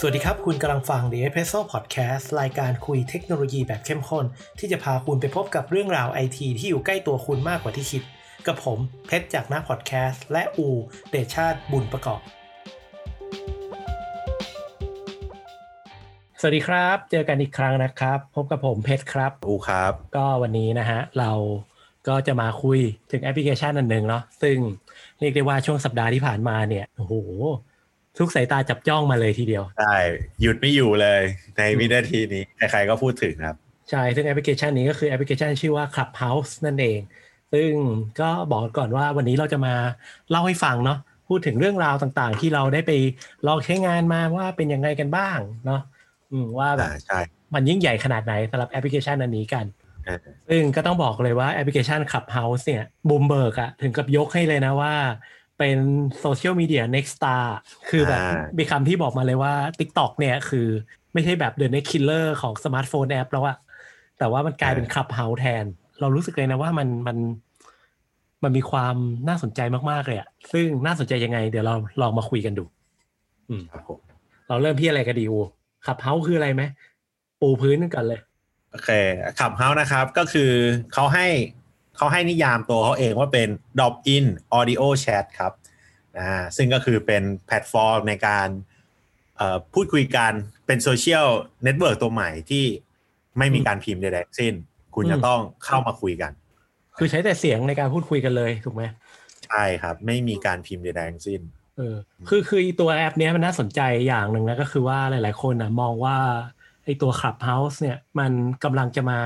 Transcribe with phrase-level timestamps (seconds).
[0.00, 4.24] สวัสดีครับ คุณกำลังฟัง The Espresso Podcast รายการคุยเทคโนโลยีแบบเข้มข้น
[4.58, 8.02] ที่จะพาคุณไปพบกับเรื่องราวไอทีที่อยู่ใกล้ตัวคุณมากกว่าที่คิด
[8.46, 10.68] กับผมเพชรจากหน้าพอดแคสต์และอู
[11.10, 12.20] เดชาติบุญประกอบ
[16.40, 21.32] สวัสดีครับ เจอกันอีกครั้งนะครับ พบกับผมเพชรครับ อูครับ ก็วันนี้นะฮะ เรา
[22.08, 22.80] ก็จะมาคุย
[23.10, 24.56] ถึงแอปพลิเคชันอันหนึ่งเนาะซึ่ง
[25.20, 27.14] เรียกได้ว่าช่วงสัปดาห์ที่ผ่านมาเนี่ยโอ้โห
[28.18, 29.96] ทุกสายตาจับจ้องมาเลยทีเดียว ใช่
[30.40, 31.22] หยุดไม่อยู่เลย
[31.56, 33.56] ในวินาทีนี้ ใครๆก็พูดถึงครับ
[33.90, 37.00] ใช่ ซึ่งแอปพลิเคชันนี้ก็คือแอปพลิเคชันชื่อว่า Clubhouse นั่นเอง
[37.52, 37.70] ซึ่ง
[38.20, 39.74] ก็บอกก่อนว่าวันนี้เราจะมา
[40.30, 42.92] เล่าให้ฟังเนาะพูดถึงเรื่องราวต่างๆ ที่เราได้ไป
[43.46, 45.80] ลองใช้งานมาว่าเป็นยังไงกันบ้างเนาะ
[46.32, 47.18] อืมว่าแบบอ่าใช่
[47.54, 49.64] มันยิ่งใหญ่ขนาดไหนสำหรับแอปพลิเคชันอันนี้กัน
[50.06, 54.94] เออซึ่งก็ต้องบอกเลยว่าแอปพลิเคชัน Clubhouse เนี่ยบูมเบิร์กอะถึงกับยกให้เลยนะว่า
[55.58, 55.78] เป็น
[56.20, 57.44] โซเชียลมีเดีย next star
[57.90, 58.20] คือแบบ
[58.58, 60.66] มีคำที่บอกมาเลยว่า TikTok เนี่ยคือ
[61.12, 63.56] ไม่ใช่แบบ the next killer ของสมาร์ทโฟนแอปแล้วอะ
[64.18, 65.64] แต่ว่ามันกลายเป็น Clubhouse แทน
[66.00, 67.18] เรารู้สึกเลยนะว่ามันมัน
[68.42, 68.96] มันมีความ
[69.28, 69.60] น่าสนใจ
[69.90, 72.64] มาก ๆ เลยอะซึ่งน่าสนใจยังไง เดี๋ยวเราลองมาคุยกันดู
[73.48, 73.98] อืมครับผม
[74.48, 75.38] เราเริ่มที่อะไรกันดีอู
[75.86, 76.62] Clubhouse คืออะไรไหม
[77.40, 78.20] ปูพื้นกันเลย
[78.70, 78.90] โอเค
[79.40, 80.50] Clubhouse นะครับ ก็คือ
[80.94, 81.26] เขาให้
[81.98, 84.24] เขาให้นิยามตัวเขาเองว่าเป็น Drop In
[84.58, 85.52] Audio Chat ครับ
[86.18, 88.48] อ่าซึ่งก็คือเป็นแพลตฟอร์มในการ
[89.36, 90.32] เอ่อพูดคุยกัน
[90.66, 91.26] เป็นโซเชียล
[91.64, 92.64] เน็ตเวิร์กตัวใหม่ที่
[93.38, 94.54] ไม่มีการพิมพ์ใดๆทั้งสิ้น
[94.94, 96.32] คุณจะอืมต้องเข้ามาคุยกัน
[96.96, 98.82] คือใช้แต่เสียงในการพูดคุยกันเลยถูกไหม
[99.46, 101.40] ใช่ครับ ไม่มีการพิมพ์ใดๆทั้งสิ้น
[101.76, 101.96] เออ
[102.28, 106.16] คือคืออีตัวแอปเนี้ยมันน่าสนใจอย่างหนึ่งนะก็คือว่าหลาย ๆ คนนะมองว่า
[106.84, 108.32] ไอตัว Clubhouse เนี่ยมัน
[108.64, 109.20] กำลังจะมา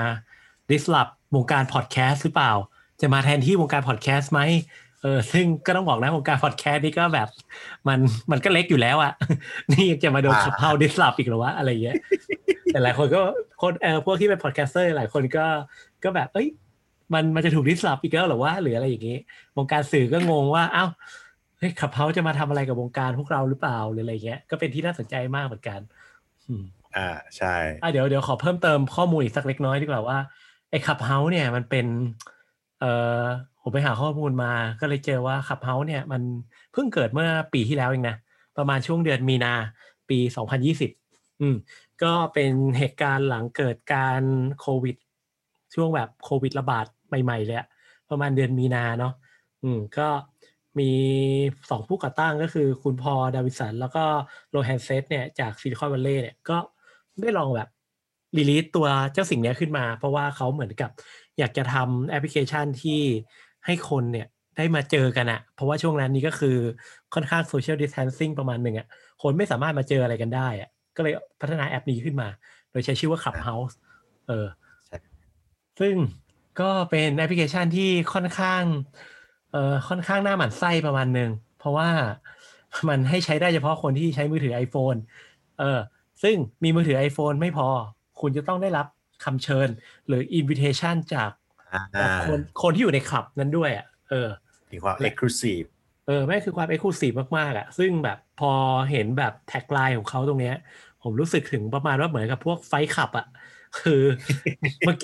[0.70, 2.52] disrupt วงการพอดแคสต์หรือเปล่า
[3.00, 4.40] จะมาแทนที่วงการพอดแคสต์ไหม
[5.02, 7.28] เออซึ่งก็ต้องบอกนะวงการพอดแคสต์นี่ก็แบบ
[7.88, 7.98] มัน
[8.30, 9.12] มันก็เล็กอยู่แล้วอะ
[9.72, 11.96] นี่ยังจะมาโดนอ่า Clubhouse disrupt อีกเหรอวะอะไรเงี้ย
[12.72, 13.20] แต่หลายคนก็
[13.62, 15.46] คนเออพวกที่เป็น podcaster หลายคนก็
[16.04, 16.48] ก็แบบ เอ้ย
[17.14, 19.18] มันมันจะถูก disrupt อีกแล้วเหรอวะหรืออะไรอย่างนี้
[19.56, 20.86] วงการสื่อก็งงว่า เอ้า
[21.58, 25.80] เฮ้ยขับเขาจะมาทำอะไรกับวงการพวกเราหรือเปล่าหรืออะไรเงี้ยก็เป็นที่น่าสนใจมากเหมือนกัน
[26.46, 26.64] อืม
[26.96, 30.18] อ่าใช่อะเดี๋ยวเดี๋ยวขอเพิ่มเติมข้อมูลอีกสักเล็กน้อยดีกว่าว่า
[30.72, 31.86] ไอ้ขับเฮาเนี่ยมันเป็น
[32.80, 32.90] เอ่
[33.22, 33.24] อ
[33.62, 36.22] ผมไปหาข้อมูลมาก็เลยเจอว่าขับเฮาเนี่ยมัน
[36.72, 38.16] เพิ่งเกิดเมื่อปีที่แล้วเองนะ
[38.56, 39.54] ประมาณช่วงเดือนมีนา
[40.08, 40.90] ปี 2020
[41.40, 41.56] อืม
[42.02, 44.22] ก็เป็นเหตุการณ์หลังเกิดการ
[44.60, 44.96] โควิด
[45.74, 47.68] ช่วงแบบโควิดระบาดใหม่ ๆ เลยอะ
[48.10, 49.12] ประมาณเดือนมีนาเนาะ
[49.62, 50.08] อืมก็
[50.78, 50.90] มี
[51.70, 54.04] สองผู้ก่อตั้งก็คือคุณ Paul Davison แล้วก็
[54.50, 56.56] Rohan Seth เนี่ยจากซิลิคอนวัลเลย์เนี่ยก็
[57.20, 57.68] ได้ลองแบบ
[58.36, 60.90] release ตัวเจ้าสิ่งเนี้ยขึ้นมา เพราะว่าเขาเหมือนกับ
[61.38, 63.00] อยากจะทำแอปพลิเคชันที่
[63.66, 64.26] ให้คนเนี่ย
[64.56, 66.56] ได้มาเจอกันอะเพราะว่าช่วงนั้นนี้ก็คือ
[67.14, 68.86] ค่อนข้างโซเชียลดิส a ทนซิ่งประมาณหนึ่งอะ
[69.22, 72.28] คนไม่สามารถมาเจออะไรกันได้อะก็เลยพัฒนาแอปนี้ขึ้นมา
[72.70, 73.74] โดยใช้ชื่อว่า Clubhouse
[74.28, 74.46] เออ
[74.86, 74.96] ใช่
[75.80, 75.94] ซึ่ง
[76.60, 78.62] ก็เป็นแอปพลิเคชันที่ค่อนข้าง
[79.52, 81.88] เอ่อค่อนข้างหน้าหมันไส้ประมาณหนึ่งเพราะว่า
[82.88, 84.98] มันให้ใช้ได้เฉพาะคนที่ใช้มือถือ iPhone
[85.60, 85.80] เออ
[86.22, 87.68] ซึ่งมีมือถือ iPhone ไม่พอ
[88.22, 88.86] คุณจะต้องได้รับ
[89.24, 89.68] คำเชิญ
[90.06, 91.30] หรือ invitation จาก
[91.72, 94.28] อ่าจากคนคนที่อยู่ในคลับนั้นด้วยอะเออ
[94.72, 95.66] มีความ exclusive
[96.06, 98.52] เออแม่งคือความ exclusive มากๆอะซึ่งแบบพอ
[98.90, 100.56] เห็นแบบ tagline ของเขาตรงเนี้ย
[101.02, 103.26] ผมรู้สึกถึงประมาณว่าเหมือนกับพวก Fight Club อะ
[103.80, 104.02] คือ
[104.86, 104.96] มัน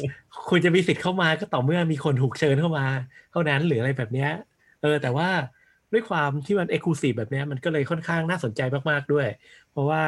[0.50, 2.86] คุณจะมีสิทธิ์เข้ามาก็ต่อเมื่อมีคนถูกเชิญเข้ามา
[3.32, 4.30] เท่านั้นหรืออะไรแบบเนี้ย
[4.82, 5.28] เออแต่ว่า
[5.92, 9.28] ด้วยความที่มัน exclusive แบบเนี้ยมันก็เลยค่อนข้างน่าสนใจมาก ๆ ด้วย
[9.70, 10.02] เพราะว่า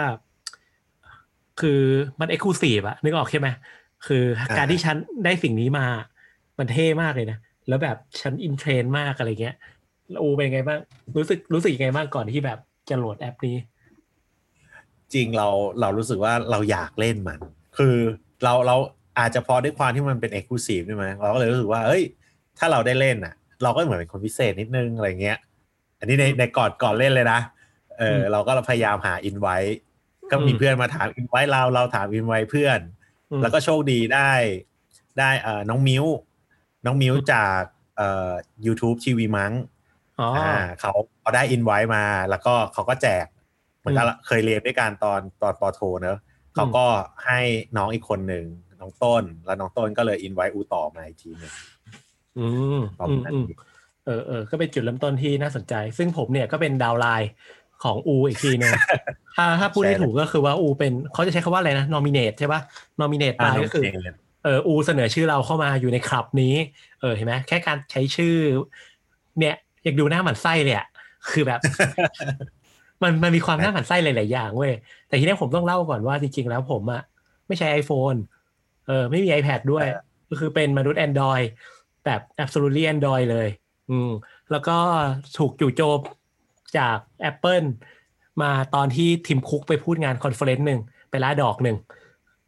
[1.60, 1.80] คือ
[2.20, 3.48] มัน exclusive อะนึกออกใช่ไหม
[4.06, 4.24] คือ
[4.58, 5.86] การที่ฉันได้สิ่งนี้มา
[6.58, 7.38] มันเท่มากเลยนะ
[7.68, 9.56] แล้วแบบฉันอินเทรนมากอะไรเงี้ย
[10.10, 10.78] แล้วอูเป็นไงบ้าง
[11.16, 13.56] รู้สึกรู้สึกยังไงบ้างก่อนที่แบบจะโหลดแอปนี้
[15.14, 15.48] จริงเรา
[15.80, 17.40] เรารู้สึกว่าเราอยากเล่นมัน
[17.78, 17.94] คือ
[18.44, 18.76] เราเรา
[19.18, 22.02] อาจจะพอด้วยความที่มันเป็น exclusive ใช่ไหมเราก็เลยรู้สึกว่าเอ้ย
[22.58, 25.38] ถ้าเราได้เล่นอะ เราก็เหมือนเป็นคนพิเศษนิดนึงอะไรเงี้ย
[25.98, 27.40] อันนี้ในในก่อนก่อนเล่นเลยนะ
[27.98, 29.56] เอออืมเราก็พยายามหาอินไว้
[30.30, 32.80] ก็มีอืมเพื่อนมาถามอินไว้เราเราถามอินไว้เพื่อน
[33.30, 34.30] อืมแล้วก็โชคดีได้
[35.18, 36.04] ได้เอ่อน้องมิ้ว
[36.86, 37.60] น้องมิ้วจาก
[37.96, 38.30] เอ่อ
[38.66, 39.52] YouTube ทีวีมั้ง
[40.20, 40.50] อ๋อออ่า
[40.80, 43.26] เขาเขาได้อินไว้มา แล้วก็เขาก็แจก
[43.78, 46.18] เหมือนกับเคยเรียนด้วยกันตอนตอนปอโทเนอะ
[46.54, 46.86] เขาก็
[47.26, 47.40] ให้
[47.76, 48.44] น้องอีกคนหนึ่ง
[48.80, 51.52] น้องต้น แล้วน้องต้นก็เลยอินไว้อูต่อมาอีกทีหนึ่ง
[52.38, 52.46] อื
[52.76, 53.56] มประอืมมาณอืมนี้
[54.06, 57.30] เออเออก็เป็นจุดเริ่มต้นที่น่าสนใจ ซึ่งผมเนี่ยก็เป็นดาวน์ไลน์
[57.84, 58.72] ของอูอีกทีนึง
[59.36, 62.60] ถ้าถ้าพูดให้ถูกก็คือว่าอูเป็นเขาจะใช้คำว่าอะไรนะ nominate ใช่ปะ
[63.00, 66.54] nominate ไปอ่าน้องก็คือเจนเอออูเสนอชื่อเราเข้ามาอยู่ในคลับนี้
[67.00, 68.34] เออเห็นไหมแค่การใช้ชื่อ
[69.38, 70.86] เนี่ยอยากดูหน้าหมันไส้เลยอะ
[71.30, 71.60] คือแบบ
[73.02, 74.72] มันมันมีความน่าหมั่นไส้หลาย ๆ อย่างเว้ย
[75.08, 77.02] แต่ทีนี้ผมต้องเล่าก่อนว่าจริง ๆ แล้วผมอะ
[77.46, 78.18] ไม่ใช้ iPhone
[78.86, 79.84] เออไม่มี iPad ด้วย
[80.30, 81.46] ก็คือเป็นมนุษย์ Android
[82.04, 83.48] แบบ absolutely Android เลย
[83.90, 84.10] อืม
[84.50, 84.76] แล้วก็
[85.38, 85.98] ถูกจู่โจม
[86.78, 86.96] จาก
[87.30, 87.66] Apple
[88.42, 90.80] มาตอนที่ Tim Cook ไปพูดงาน conference หนึ่ง
[91.10, 91.76] ไปแล้วดอกหนึ่ง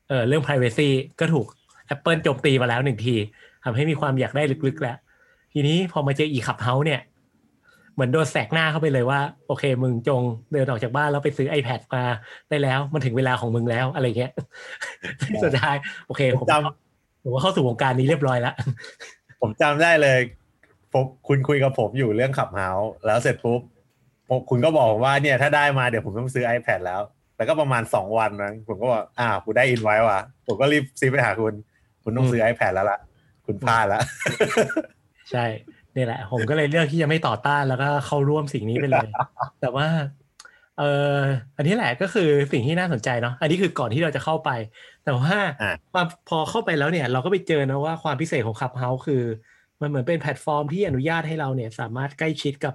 [0.08, 0.88] เออเรื่อง privacy
[1.20, 1.46] ก็ถูก
[1.94, 3.14] Apple โจมตีมาแล้วหนึ่งที
[3.64, 4.96] ทำให้มีความอยากได้ลึกๆแล้ว
[5.52, 7.00] ทีนี้พอมาเจออี Clubhouse เนี่ย
[7.94, 10.20] เหมือนโดนแสกหน้าเข้าไปเลยว่า โอเค มึงจง
[10.52, 12.04] เดินออกจากบ้านแล้วไปซื้อ iPad มา
[12.48, 14.32] ได้แล้ว มันถึงเวลาของมึงแล้วอะไรเงี้ย
[15.44, 15.76] สุดท้าย
[16.06, 16.54] โอเค ผมผมจ
[17.22, 20.18] ผมว่าเข้าสู่วงการนี้เรียบร้อยแล้วำผมจำได้เลย
[20.92, 23.71] ผมคุณคุยกับผมอยู่เรื่องขับเฮาส์แล้วเสร็จปุ๊บผม
[24.50, 27.00] คุณก็บอกผมว่าเนี่ยถ้าได้มาเดี๋ยวผมต้องซื้อ iPad แล้ว
[27.36, 31.52] แล้วก็ประมาณสองวันนั้นผมก็บอกอ่ากูได้อินไว้ว่ะผมก็รีบซื้อไปหาคุณ
[32.02, 32.98] คุณต้องซื้อ iPad แล้วล่ะ
[33.46, 34.02] คุณพลาดแล้ว
[35.30, 35.44] ใช่
[35.96, 39.08] นี่แหละ ผมก็เลยเลือกที่จะไม่ต่อต้านแล้วก็เข้าร่วมสิ่งนี้ไปเลย
[39.60, 39.86] แต่ว่า
[40.78, 40.82] เอ
[41.14, 41.16] อ
[41.56, 44.50] อันนี้แหละก็คือสิ่งที่น่าสนใจเนาะอันนี้คือก่อนที่เราจะเข้าไป
[45.04, 49.22] แต่ว่าอะพอพอเข้าไปแล้วเนี่ย เราก็ไปเจอนะว่าความพิเศษของ Clubhouse คือ
[49.80, 52.74] มันเหมือนเป็นแพลตฟอร์มที่อนุญาตให้เราเนี่ย สามารถใกล้ชิดกับ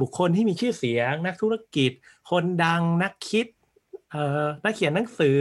[0.00, 1.90] บุคคลที่มีชื่อเสียง นักธุรกิจ
[2.30, 3.46] คนดังนักคิด
[4.10, 5.40] เอ่อนักเขียนหนังสือ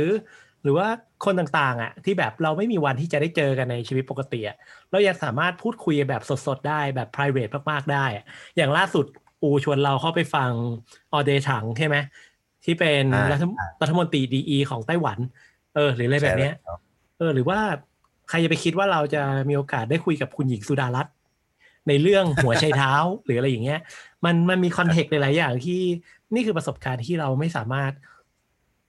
[0.63, 0.87] หรือว่า
[1.25, 4.57] คนต่างๆอะที่แบบเราไม่มีวันที่จะได้เจอกันในชีวิตปกติอะ
[4.91, 8.25] เรายังสามารถพูดคุยแบบสดๆได้แบบ p r i v a t มากๆ ได้อะ
[8.57, 9.05] อย่างล่าสุด
[9.41, 10.51] อูชวนเราเข้าไปฟัง
[11.13, 11.95] ออเดถังใช่ไหม
[12.65, 13.51] ที่เป็นอ่ารัฐม
[13.81, 15.19] รัฐมนตรีดีของไต้หวัน
[15.75, 16.77] เออ หรืออะไรแบบเนี้ยใช่แล้ว
[17.17, 17.59] เออ หรือว่า
[18.29, 21.13] ใครจะไปคิดว่าเราจะมีโอกาสได้คุยกับคุณหญิงสุดารัตน์
[21.87, 22.93] ในเรื่องหัวไชเท้า
[23.25, 23.79] หรืออะไรอย่างเงี้ย
[24.25, 25.81] มันมันมี context หลายๆอย่างที่
[26.33, 27.91] นี่คือประสบการณ์ที่เราไม่สามารถ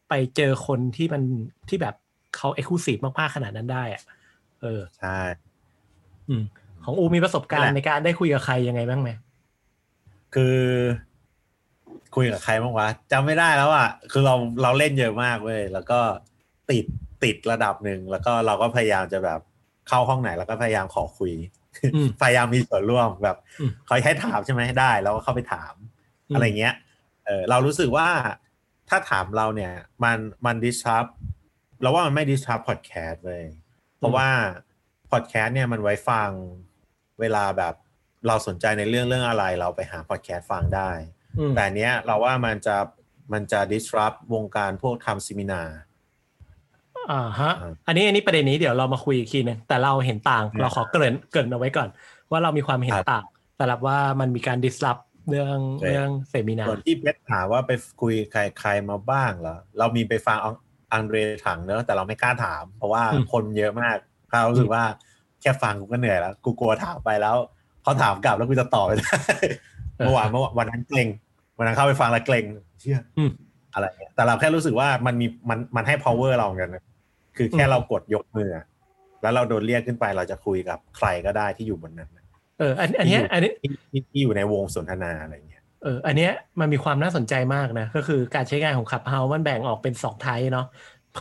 [0.08, 1.22] ไปเจอคนที่มัน
[1.68, 1.94] ที่แบบ
[2.36, 4.02] เขา exclusive มากๆขนาดนั้นได้อะ
[4.62, 5.18] เออใช่
[6.28, 6.44] อืม
[6.84, 9.10] ของอูมีประสบการณ์นั่ณ์นแหในการได้คุยกับใครยังไงบ้างไหม
[10.34, 10.58] คือ
[12.14, 15.98] คุยกับใครบ้างวะจำไม่ได้แล้วอะคือเราเราเล่นเยอะมากเว้ยแล้วก็
[16.70, 16.84] ติด
[17.24, 19.40] ติดระดับหนึ่งแล้วก็เราก็พยายามจะแบบ
[19.88, 21.63] เข้าห้องไหนแล้วก็พยายามขอคุยอืม
[22.20, 25.74] พยายามมีส่วนร่วมแบบอืมเขาให้ถามใช่ไหมได้แล้วก็เข้าไปถาม
[26.28, 26.74] อืมอะไรเงี้ย
[27.26, 28.08] เออเรารู้สึกว่า
[28.88, 29.72] ถ้าถามเราเนี่ย
[30.04, 31.04] มันมันดิสทับ
[31.82, 33.44] เราว่ามันไม่ดิสทับพอดแคสต์เลย
[33.98, 34.28] เพราะว่า
[35.10, 36.30] พอดแคสต์เนี่ยมันไว้ฟัง
[37.20, 37.74] เวลาแบบ
[38.26, 40.90] เราสนใจในเรื่องเรื่องอะไร เราไปหาพอดแคสต์ฟังได้
[41.38, 42.76] อืมแต่อันเนี้ยเราว่ามันจะ
[43.32, 45.62] มันจะ disrupt วงการพวกทำ seminar
[47.12, 51.88] อ่าฮะอ่าอันนี้อันนี้ประเด็นนี้เดี๋ยวเรามาคุยอีกทีนึงแต่เราเห็นต่างอ่าเราขอเกริ่นเกริ่นเอาไว้ก่อน
[52.30, 53.24] ว่าเรามีความเห็นครับต่าง
[53.58, 54.98] สำหรับว่ามันมีการ disrupt
[55.30, 57.70] เรื่องใช่เรื่อง seminar ส่วนที่เพชรถามว่าไป
[58.02, 60.54] คุยใครใครมาบ้างเหรอเรามีไปฟังอัง
[60.92, 61.16] อังเดร
[61.46, 63.96] ถังเนอะแต่เราไม่กล้าถาม เพราะว่าอืมคนเยอะมาก
[64.30, 64.84] เรารู้สึกว่า
[65.40, 67.36] แค่ฟังกูก็เหนื่อยแล้ว กูกลัวถามไปแล้ว
[67.82, 69.18] เขาถามกลับแล้วกูจะตอบไม่ได้
[69.96, 71.08] เมื่อวานเมื่อวานวันนั้นเกรง
[71.58, 72.44] วันนั้นเข้าไปฟังแล้วเกรง
[72.80, 73.30] เชื่ออม
[73.74, 76.84] อะไรเงี้ยแต่เราแค่รู้สึกว่ามันมีมันมันให้ power เราเหมือนกันนะ
[77.36, 78.64] คือแค่อืมเรากดยกมืออะ
[79.22, 82.24] แล้วเราโดนเรียกขึ้นไปเราจะคุยกับใครก็ได้ที่อยู่บนนั้นนะ
[82.58, 90.66] เอออันอันเนี้ยอันนี้ที่ที่ที่อยู่ในวงสนทนาอะไรเงี้ยเอออันเนี้ยมันมีความน่าสนใจมากนะ ก็คือการใช้งานของขับเฮามันแบ่งออกเป็นสองไทป์เนาะ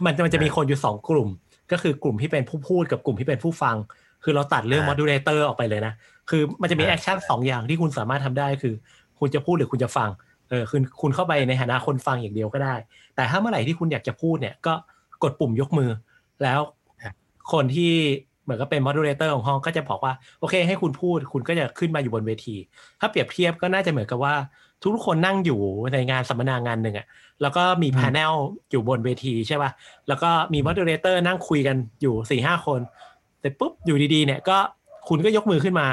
[0.05, 1.29] มันมันจะมีคนอยู่สองกลุ่ม
[1.71, 3.75] ก็คือกลุ่มที่เป็นผู้พูดกับกลุ่มที่เป็นผู้ฟัง
[4.23, 5.93] คือเราตัดเรื่องอ่าม o ดูเลเตอร์ออกไปเลยนะ
[6.29, 8.73] คือมันจะมีอ่า action สองอย่างที่คุณสามารถทำได้คือ
[9.19, 10.09] คุณจะพูดหรือคุณจะฟัง
[10.49, 12.75] เออคือคุณเข้าไปในฐานะคนฟังอย่างเดียวก็ได้
[13.15, 14.73] แต่ถ้าเมื่อไหร่ที่คุณอยากจะพูดเนี่ยก็
[15.23, 15.89] กดปุ่มยกมือ
[16.43, 16.59] แล้ว
[17.51, 17.93] คนที่
[18.43, 22.55] เหมือนกับเป็นม o ดูเลเตอร์ของห้องก็จะบอกว่าโอเค ให้คุณพูดคุณก็จะขึ้นมาอยู่บนเวที
[22.99, 24.33] ถ้าเปรียบเทียบก็น่าจะเหมือนกับว่า
[24.81, 25.59] ทุกคนนั่งอยู่
[25.93, 27.07] ในงานสัมมนางานหนึ่งอะ
[27.41, 28.33] แล้วก็มีอืมพา n e l
[28.71, 29.71] อยู่บนเวทีใช่ป่ะ
[30.07, 32.79] แล้วก็มีม o ดูเลเตอร์นั่งคุยกันอยู่สี่ห้าคน
[33.39, 34.57] เสร็จปุ๊บอยู่ดีๆเนี่ยก็
[35.09, 35.87] คุณก็ยกมือขึ้นมา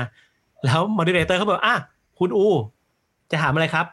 [0.65, 1.77] แล้วม o ดูเลเตอร์เขาบอกอะ
[2.19, 2.47] คุณอู
[3.31, 3.87] จะถามอะไรครับ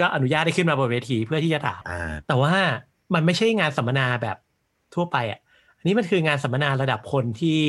[0.00, 2.52] ก็อนุญาตให้ขึ้นมาบนเวทีเพื่อที่จะถามอ่าแต่ว่า
[3.14, 4.36] มันไม่ใช่งานสัมมนาแบบ
[4.96, 5.40] ทั่วไปอะ
[5.78, 7.60] อันนี้มันคืองานสัมมนาระดับคนที่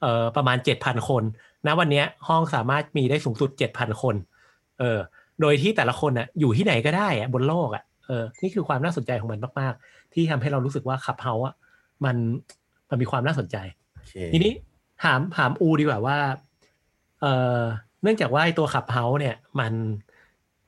[0.00, 1.22] เอ่อประมาณเจ็ดพันคน
[1.66, 4.14] นะวันเนี้ยห้องสามารถมีได้สูงสุดเจ็ดพันคน
[4.78, 4.98] เออ
[5.40, 11.54] โดยที่แต่ละคนอะอยู่ที่ไหนก็ได้อะบนโลกอะเออนี่คือความน่าสนใจของมันมาก ๆ ที่ทำให้เรารู้สึกว่าขับเฮาอะ
[12.04, 12.16] มัน
[12.90, 13.56] มันมีความน่าสนใจ
[13.96, 14.52] โอเคทีนี้
[15.02, 16.18] ถามถามอูดีกว่าว่า
[17.20, 17.60] เอ่อ
[18.02, 19.72] เนื่องจากว่าไอ้ตัวขับเฮาเนี่ยมัน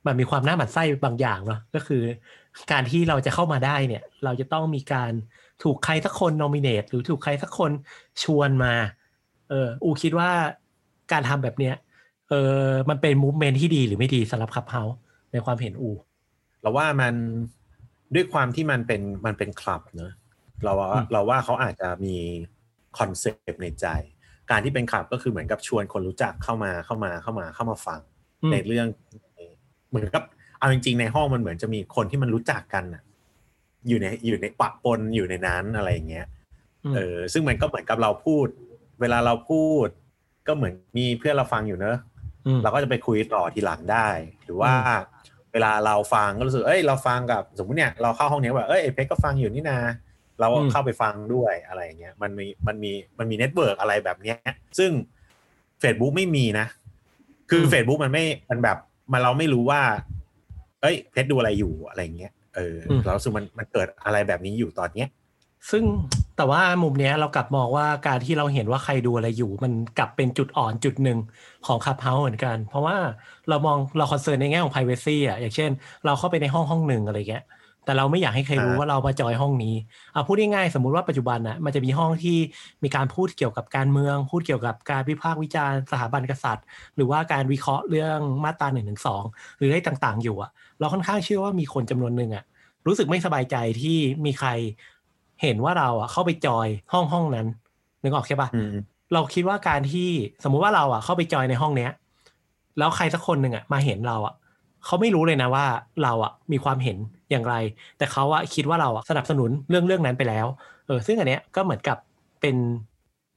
[0.05, 2.03] มันมีความน่าหมั่นไส้บางอย่างเนาะก็คือ
[2.71, 5.11] การที่เราจะเข้ามาได้เนี่ย เราจะต้องมีการ
[5.63, 7.71] ถูกใครสักคนนอมิเนตหรือถูกใครสักคน
[8.23, 8.73] ชวนมา
[9.49, 10.29] เอออูคิดว่า
[11.11, 11.75] การทำแบบเนี้ย
[12.29, 12.33] เอ
[12.65, 14.83] อมันเป็น movement ที่ดีหรือไม่ดีสำหรับ Clubhouse
[15.31, 15.91] ในความเห็นอู
[16.61, 17.13] เราว่ามัน
[18.13, 20.11] ด้วยความที่มันเป็นมันเป็นคลับเนอะ
[20.63, 22.15] เราว่าอืมเราว่าเขาอาจจะมี
[22.97, 23.87] คอนเซปต์ในใจ
[24.51, 27.99] การที่เป็นคลับก็คือเหมือนกับชวนคนรู้จักเข้ามาเข้ามาเข้ามาเข้ามาฟัง
[28.43, 28.87] อืมในเรื่อง
[29.89, 30.23] เหมือนกับ
[30.59, 33.03] เอาจริงๆในห้องมันเหมือนจะมีคนที่มันรู้จักกันอะ
[33.87, 36.27] อยู่ในอยู่ในปะปนอยู่ในนั้นอะไรอย่างเงี้ย
[36.83, 38.47] อืมเออซึ่งมันก็เหมือนกับเราพูด
[39.01, 39.87] เวลาเราพูด
[40.47, 41.97] ก็เหมือนมีเพื่อนเราฟังอยู่เนอะ
[42.45, 44.07] อืมเราก็จะไปคุยต่อทีหลังได้
[44.43, 44.73] หรือว่า
[45.51, 49.79] เวลาเราฟังก็รู้สึกเอ้ยเราฟังกับสมมติเนี่ยเราเข้าห้องเนี้ยแบบเอ้ยไอ้เพชรก็ฟังอยู่นี่นา
[50.39, 54.37] เราก็อืมเข้าไปฟังด้วยอะไรอย่างเงี้ยมันมีมันมีมันมี network อะไรแบบเนี้ย
[54.79, 54.91] ซึ่ง
[55.83, 56.67] Facebook ไม่มีนะ
[57.49, 58.77] คืออืม Facebook มันไม่มันแบบ
[59.11, 59.81] มันเราไม่รู้ว่า
[60.81, 65.09] เอ้ยเพชรดูอะไรอยู่อะไรอย่างเงี้ย เอออืมเรารู้สึกมันมันเกิดอะไรแบบนี้อยู่ตอนเนี้ย
[65.71, 65.83] ซึ่ง
[66.37, 71.19] แต่ว่ามุมเนี้ยเรากลับมองว่าการที่เราเห็นว่าใครดูอะไรอยู่ มันกลับเป็นจุดอ่อนจุดหนึ่ง
[71.67, 72.97] ของคับเฮาเหมือนกัน เพราะว่า
[73.49, 75.69] เรามองเราคอนเซิร์นในแง่ของ privacy อะอย่างเช่น
[76.05, 77.45] เราเข้าไปในห้องห้องหนึ่งอะไรเงี้ย
[77.85, 79.75] แต่เราไม่อยากให้ใครรู้อ่าว่าเรามาจอยห้องนี้
[80.13, 82.37] อะพูดง่ายๆสมมุติว่าปัจจุบันน่ะมันจะมีห้องที่
[82.83, 89.23] มีการพูดเกี่ยวกับการเมือง พูดเกี่ยวกับการวิพากษ์วิจารณ์สถาบันกษัตริย์ หรือว่าการวิเคราะห์เรื่องมาตราหนึ่งถึงสอง
[89.57, 90.51] หรืออะไรต่างๆ อยู่อะ
[90.83, 92.43] เราค่อนข้างเชื่อว่ามีคนจำนวนหนึ่งอะ
[92.87, 94.49] รู้สึกไม่สบายใจที่มีใคร
[95.41, 97.47] เห็นว่าเราอะเข้าไปจอยห้องห้องนั้น
[98.03, 98.73] นึกออกใช่ปะอืม
[99.13, 100.09] เราคิดว่าการที่
[100.43, 101.91] สมมุติว่าเราอะเข้าไปจอยในห้องเนี้ย
[102.77, 104.33] แล้วใครสักคนหนึ่งอะมาเห็นเราอะ
[104.85, 105.65] เขาไม่รู้เลยนะว่า
[106.03, 106.97] เราอะมีความเห็น
[107.31, 107.55] อย่างไร
[107.97, 110.47] แต่เขาอะคิดว่าเราอะสนับสนุนเรื่องเรื่องนั้นไปแล้ว
[110.85, 111.97] เออซึ่งอันเนี้ยก็เหมือนกับ
[112.41, 112.55] เป็น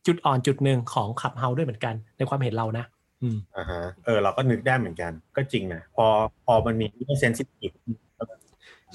[0.07, 2.85] จุดอ่อนจุดหนึ่งของขับเฮาด้วยเหมือนกันในความเห็นเรานะ
[3.23, 6.07] อืมอ่าฮะเออเราก็นึกได้เหมือนกัน ก็จริงนะพอ
[6.47, 7.71] พอมันมีเรื่อง sensitive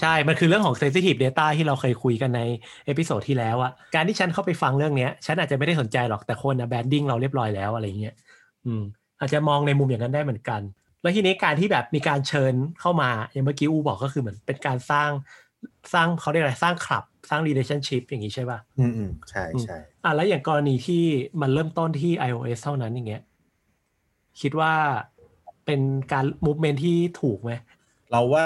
[0.02, 2.42] ใช่ มันคือเรื่องของ sensitive data ที่เราเคยคุยกันใน
[2.86, 8.16] episode ที่แล้วอะการที่ฉันเข้าไปฟังเรื่องเนี้ย ฉันอาจจะไม่ได้สนใจหรอกแต่คนอะ branding เราเรียบร้อยแล้วอะไรเงี้ย
[8.66, 8.84] อืม
[9.20, 10.62] อาจจะมองในมุมอย่างนั้นได้เหมือนกัน
[11.02, 15.10] แล้วทีนี้การที่แบบมีการเชิญเข้ามาอย่างเมื่อกี้อูบอกก็คือเหมือนเป็นการสร้าง
[15.94, 21.04] สร้างเขาเรียกอะไรสร้างคลับ สร้าง relationship อย่างนี้ใช่ป่ะอืมอืมใช่ใช่อะแล้วอย่างกรณีที่
[21.42, 23.22] มันเริ่มต้นที่ iOS เท่านั้นอย่างเงี้ย
[24.42, 24.74] คิดว่า
[25.66, 27.52] เป็นการ movement ที่ถูกไหม
[28.12, 28.46] เราว่า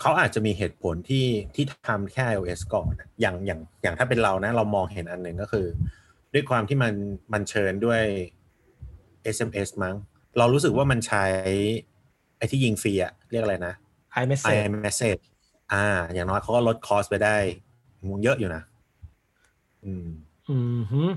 [0.00, 5.66] เขาอาจจะมีเหตุผลที่ที่ทำแค่ iOS ก่อนอะอย่างอย่างอย่างถ้าเป็นเรานะ เรามองเห็นอันหนึ่งก็คือ
[6.34, 6.94] ด้วยความที่มัน
[7.32, 8.02] มันเชิญด้วย
[9.36, 9.94] SMS มั้ง
[10.38, 11.24] เรารู้สึกว่ามันใช้
[12.38, 13.74] ไอ้ที่ยิงฟรีอะเรียกอะไรนะ
[14.22, 15.22] iMessage iMessage
[15.72, 17.36] อ่า อย่างน้อยเขาก็ลดคอสไปได้
[18.22, 18.62] เยอะอยู่นะ
[19.84, 20.27] อืมอืมฮึ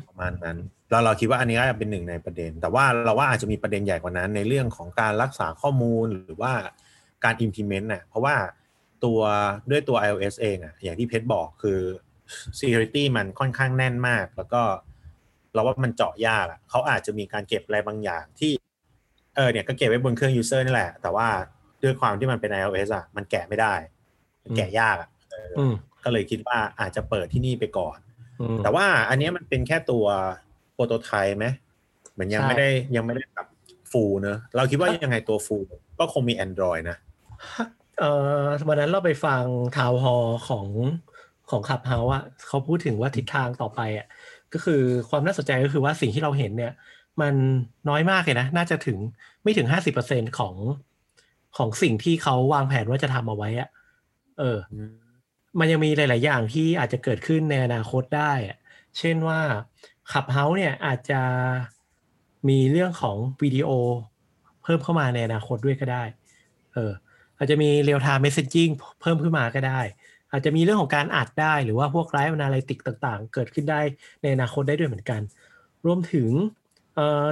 [0.09, 0.57] ประมาณนั้น
[0.89, 6.53] แล้วเราคิดว่าอันนี้ก็จะเป็นหนึ่งในประเด็น แต่ว่าเราว่าอาจจะมีประเด็นใหญ่กว่านั้น ในเรื่องของการรักษาข้อมูลหรือว่า
[7.23, 8.35] การ implement น่ะเพราะว่า
[9.03, 9.19] ตัว
[9.71, 11.79] ด้วยตัว iOS เองอะอย่างที่เพชรบอกคือ
[12.59, 14.61] security มันค่อนข้างแน่นมาก แล้วก็
[15.53, 18.51] เราว่ามันเจาะยากอะเขาอาจจะมีการเก็บอะไรบางอย่างที่
[19.35, 21.27] เออเนี่ยก็เก็บไว้บนเครื่อง user นี่แหละ แต่ว่า
[21.83, 23.73] ด้วยความที่มันเป็น iOS อะมันแกะไม่ได้
[24.43, 25.73] มันแกะยากอะเออออืม
[26.03, 28.10] ก็เลยคิดว่าอาจจะเปิดที่นี่ไปก่อนอืม
[28.63, 30.05] แต่ว่าอันเนี้ยมันเป็นแค่ตัว
[30.73, 31.45] โปรโตไทป์ไหม
[32.13, 33.47] เหมือนยังใช่ไม่ได้ยังไม่ได้แบบ
[33.91, 35.63] ฟูลเนอะเราคิดว่ายังไงตัวฟูล
[35.99, 36.97] ก็คงมี Android นะ
[37.99, 39.43] เอ่อวันนั้นเราไปฟัง
[39.77, 40.15] ทาวฮอ
[40.49, 40.67] ของ
[41.49, 44.07] ของขับเฮาอะเขาพูดถึงว่าทิศทางต่อไปอะ
[44.53, 46.73] ก็คือความน่าสนใจก็คือว่าสิ่งที่เราเห็นเนี่ย
[47.21, 47.33] มัน
[47.89, 48.97] น้อยมากเลยนะ น่าจะถึง
[49.43, 50.55] ไม่ถึงห้าสิบเปอร์เซ็นของ
[51.57, 53.69] ของสิ่งที่เขาวางแผนว่าจะทำเอาไว้อะ
[54.39, 54.57] เออ
[55.59, 58.33] มันยังมีหลาย ๆ อย่างที่อาจจะเกิดขึ้นในอนาคตได้
[58.97, 59.39] เช่นว่า
[60.11, 61.21] ขับเฮาเนี่ยอาจจะ
[62.49, 63.69] มีเรื่องของวิดีโอ
[64.63, 66.03] เพิ่มเข้ามาในอนาคตด้วยก็ได้
[66.73, 66.91] เออ
[67.37, 69.81] อาจจะมี real time messaging เพิ่มขึ้นมาก็ได้
[70.31, 73.81] อาจจะมีเรื่องของการอัดได้ หรือว่าพวกไลฟ์ a นาลิติกต่าง ๆ เกิดขึ้นได้
[74.21, 75.21] ในอนาคตได้ด้วยเหมือนกัน
[75.85, 76.29] รวมถึง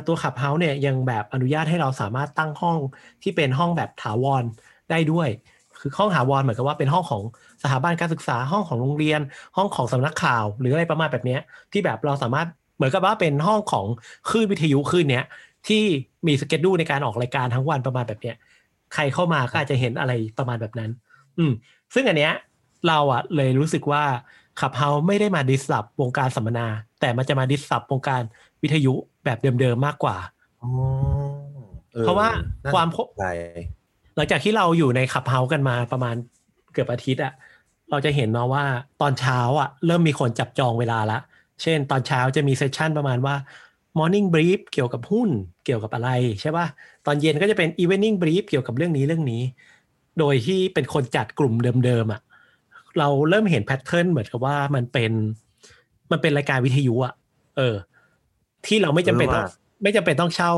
[0.08, 2.78] ตัวขับเฮาเนี่ยยังแบบอนุญาตให้เราสามารถตั้งห้อง
[3.24, 4.44] ที่เป็นห้องแบบถาวร
[4.90, 5.30] ได้ด้วย
[5.80, 7.22] คือห้องถาวรเหมือนกับว่าเป็นห้องของ
[7.64, 9.22] สถาบันการศึกษาห้องของโรงเรียน
[9.58, 13.86] ห้องของสำนักข่าว หรืออะไรประมาณแบบเนี้ยที่แบบเราสามารถเหมือนกับว่าเป็นห้องของ
[14.30, 15.26] คลื่นวิทยุคลื่นเนี้ย
[15.68, 15.84] ที่
[16.28, 18.36] มีสเกจดูในการออกรายการทั้งวันประมาณแบบเนี้ย
[18.94, 20.92] ใครเข้ามาก็อาจจะเห็นอะไรประมาณแบบนั้น
[21.38, 21.52] อืม
[21.94, 22.34] ซึ่งอันเนี้ย
[22.88, 24.04] เราอะเลยรู้สึกว่า
[24.60, 26.68] Clubhouse ไม่ได้มา disrupt วงการสัมมนา
[27.00, 28.22] แต่มันจะมา disrupt วงการ
[28.62, 28.94] วิทยุ
[29.24, 30.18] แบบเดิมๆมากกว่า
[30.62, 30.70] อ๋อ
[31.96, 33.24] ออเพราะว่าความน่าสนใจ
[33.79, 33.79] ห
[34.20, 36.16] ลังจากที่เราอยู่ใน Clubhouse กันมาประมาณ
[36.74, 37.34] เกือบอาทิตย์อะ
[37.90, 38.64] เราจะเห็นเนาะว่า
[39.02, 41.20] ตอนเช้าอะเริ่มมีคนจับจองเวลาละ
[41.62, 43.36] เช่น ตอนเช้าจะมี session ประมาณว่า
[43.98, 45.30] Morning Brief เกี่ยวกับหุ้น
[45.66, 46.10] เกี่ยวกับอะไร
[46.42, 46.66] ใช่ป่ะ
[47.06, 49.42] ตอนเย็นก็จะเป็น Evening Brief เกี่ยวกับเรื่องนี้เรื่องนี้
[50.20, 51.54] โดยที่เป็นคนจัดกลุ่ม
[51.86, 52.22] เดิมๆอะ
[53.00, 55.12] เราเริ่มเห็นแพทเทิร์นเหมือนกับว่ามันเป็น
[56.12, 57.14] มันเป็นรายการวิทยุอะ
[57.58, 57.76] เออ
[58.66, 59.46] ที่เราไม่จำเป็นต้อง
[59.82, 60.52] ไม่จำเป็นต้องเช่า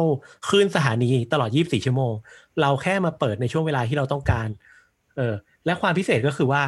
[0.48, 2.14] คลื่นสถานีตลอด 24 ชั่วโมง
[2.62, 4.48] เราแค่มาเปิดในช่วงเวลาที่เราต้องการ
[5.16, 5.34] เออ
[5.66, 6.62] และความพิเศษก็คือว่า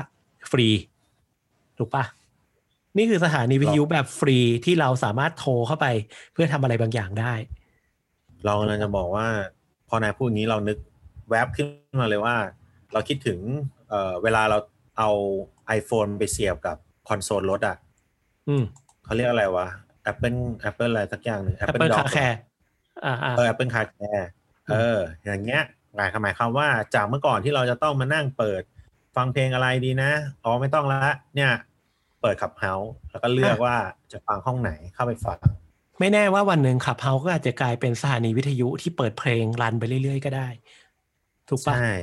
[0.51, 0.67] ฟรี
[1.77, 2.03] ถูกปะ
[2.97, 5.87] นี่คือสถานีวิทยุแบบฟรีที่เราสามารถโทรเข้าไป
[6.33, 7.33] เพื่อทำอะไรบางอย่างได้
[8.45, 9.27] เรากำลังจะบอกว่า
[9.89, 10.77] พอนายพูดอย่างนี้เรานึก
[11.29, 11.67] แวบขึ้น
[12.01, 12.35] มาเลยว่า
[12.93, 13.39] เราคิดถึง
[13.89, 14.57] เอ่อเวลาเรา
[14.97, 15.09] เอา
[15.77, 17.77] iPhone ไปเสียบกับคอนโซลรถอะ
[18.47, 18.63] อืม
[19.05, 19.67] เขาเรียกอะไรวะ
[20.11, 22.37] Apple Apple อะไรสักอย่างหนึ่ง Apple Dock Car Care
[23.05, 24.25] อ่าอ่าเออ Apple Car Care
[24.71, 25.63] เออ อย่างเงี้ย
[25.95, 28.61] หมายหมายความว่าจากเมื่อก่อนที่เราจะต้องมานั่งเปิด
[29.15, 30.11] ฟังเพลงอะไรดีนะ
[30.43, 31.01] อ๋อไม่ต้องละ
[31.35, 31.51] เนี่ย
[32.21, 33.75] เปิด Clubhouse แล้วก็เลือกว่า
[34.11, 35.37] จะฟังห้องไหนเข้าไปฟัง
[35.99, 40.47] ไม่แน่ว่าวันหนึ่ง Clubhouse ก็อาจจะกลายเป็นสถานีวิทยุที่เปิดเพลงรันไปเรื่อยๆ ก็ได้
[41.49, 41.93] ถูกปะใช่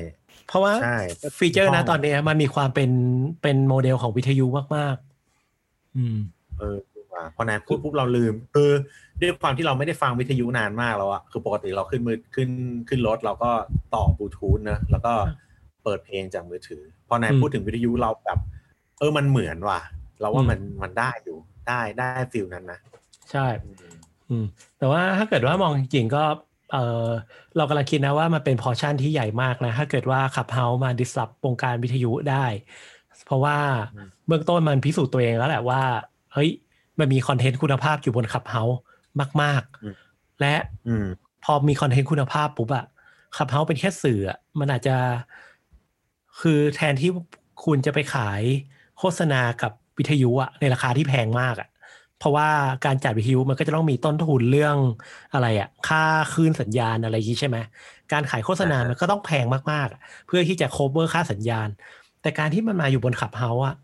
[0.46, 0.98] เพราะว่าใช่
[1.38, 2.90] feature นะห้องตอนเนี้ยมันมีความเป็น
[3.42, 6.18] เป็นโมเดลของวิทยุมากๆ อืม
[6.58, 6.78] เออ
[7.20, 8.72] ถูกว่ะพอนายพูดปุ๊บเราลืมเออ
[9.20, 12.50] ด้วยความที่เราไม่ได้ฟังวิทยุนานมากแล้วอะคือปกติเราขึ้นมือขึ้น
[12.88, 13.50] ขึ้นรถเราก็
[13.94, 15.12] ต่อบลูทูธนะแล้วก็
[15.84, 18.38] เปิดเพลงจากมือถือ พอนายอืมพูดถึงวิทยุเราแบบ
[18.98, 19.80] เออมันเหมือนว่ะ
[20.20, 22.78] เราว่าอืมมันมันได้อยู่ได้ได้ feel นั้นนะ
[23.30, 23.46] ใช่
[24.28, 24.44] อืม
[24.78, 26.24] แต่ว่าถ้าเกิดว่ามองจริงๆก็
[26.72, 27.08] เออ
[27.56, 32.46] เรากำลังคิดนะว่ามันเป็น portion ที่ใหญ่มากนะ ถ้าเกิดว่า Clubhouse มา disrupt วงการวิทยุได้
[33.26, 33.56] เพราะว่า
[33.94, 35.82] อืมเบื้องต้นมันพิสูจน์ตัวเองแล้วแหละว่า
[36.34, 36.50] เฮ้ย
[37.00, 38.62] มันมี content คุณภาพอยู่บน Clubhouse
[39.42, 39.62] มาก
[40.02, 40.54] ๆ และ
[40.88, 41.06] อืม
[41.44, 42.84] พอมีคอนเทนต์คุณภาพปุ๊บอะ
[43.36, 44.96] ขับเฮาเป็นแค่สื่ออะมันอาจจะ
[46.40, 47.10] คือแทนที่
[47.64, 48.42] คุณจะไปขาย
[48.98, 51.68] โฆษณากับวิทยุอะในราคาที่แพงมากอะ
[52.18, 52.48] เพราะว่า
[52.86, 54.76] การจัดวิทยุมันก็จะต้องมีต้นทุนเรื่อง
[55.32, 57.56] อะไรอะค่าคลื่นสัญญาณอะไรอย่างนี้ใช่ไหม
[58.12, 61.68] การขายโฆษณาอ่าฮะมันก็ต้องแพงมากๆอะเพื่อที่จะ cover ค่าสัญญาณ
[62.22, 63.74] แต่การที่มันมาอยู่บนขับเฮาอะ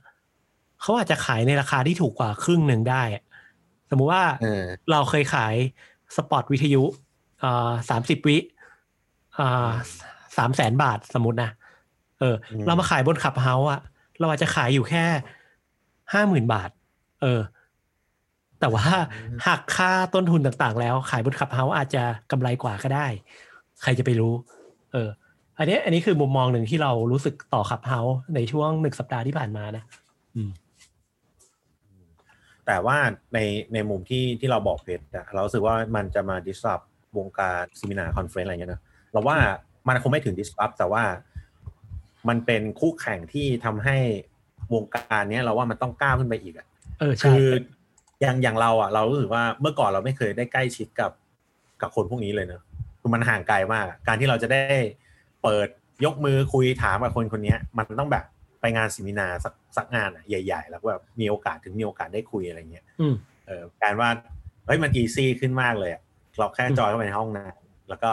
[0.83, 3.23] เขาอาจจะขายในราคาที่ถูกกว่าครึ่งหนึ่งได้อะ
[3.91, 5.55] สมมุติว่าเออเราเคยขาย
[6.17, 6.83] สปอตวิทยุ
[7.43, 8.39] อ่าสามสิบวิ
[9.39, 9.71] อ่า
[10.37, 11.51] สามแสนบาทสมมตินะ
[12.21, 13.81] เอออืมเรามาขายบนขับเฮาอะ
[14.21, 15.05] เราอาจจะขายอยู่แค่
[16.13, 16.71] ห้าหมื่นบาท
[17.23, 17.41] เออ
[18.61, 18.85] แต่ว่า
[19.47, 23.07] หักค่าต้นทุนต่างๆ แล้ว ขายบนขับเฮาอาจจะกำไรกว่าก็ได้
[23.83, 24.33] ใครจะไปรู้
[24.93, 25.09] เออ
[25.59, 28.01] อันนี้ อันนี้คือมุมมองหนึ่งที่เรารู้สึกต่อขับเฮา
[28.35, 29.85] ในช่วงหนึ่งสัปดาห์ที่ผ่านมานะ
[30.37, 30.51] อืม
[32.67, 32.97] แต่ว่า
[33.35, 33.39] ใน
[33.75, 36.85] ในมุมที่ที่เราบอกเพชรอะเรารู้สึกว่ามันจะมา disrupt
[37.19, 39.37] วงการ seminar conference อะไรเงี้ยเนอะเราว่า
[39.89, 41.05] มันคงไม่ถึง disrupt แต่ว่า
[42.29, 43.97] มันเป็นคู่แข่งที่ทำให้
[44.75, 46.67] วงการเนี้ยเราว่ามันต้องก้าวขึ้นไปอีกอะ
[46.99, 47.45] เออใช่คือ
[48.21, 51.11] อย่างอย่างเราอะ เรารู้สึกว่าเมื่อก่อนเราไม่เคยได้ใกล้ชิดกับ
[51.83, 52.63] กับคนพวกนี้เลยเนอะ
[53.01, 54.63] คือมันห่างไกลมากอะการที่เราจะได้
[55.43, 55.69] เปิด
[56.05, 58.36] ยกมือคุยถามกับคนคนเนี้ยมันต้องแบบไป
[58.77, 63.15] งาน seminar สักสักงานอะใหญ่ ๆ แล้วก็แบบมีโอกาสถึงมีโอกาสได้คุยอะไรเงี้ยอืม
[63.47, 64.09] เออการว่า
[64.67, 66.03] เฮ้ยมัน easy ขึ้นมากเลยอะ
[66.39, 67.55] เราแค่อืมจอยเข้าไปในห้องนั้น
[67.89, 68.11] แล้วก็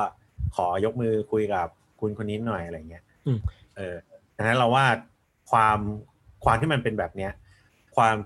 [0.55, 1.67] ขอยกมือคุยกับ
[1.99, 3.39] คุณคนนี้หน่อยอะไรเงี้ยอืม
[3.75, 3.95] เออ
[4.35, 4.85] ดังนั้นเราว่า
[5.51, 5.77] ความ
[6.45, 7.31] ความที่มันเป็นแบบเนี้ย
[7.95, 8.17] ความ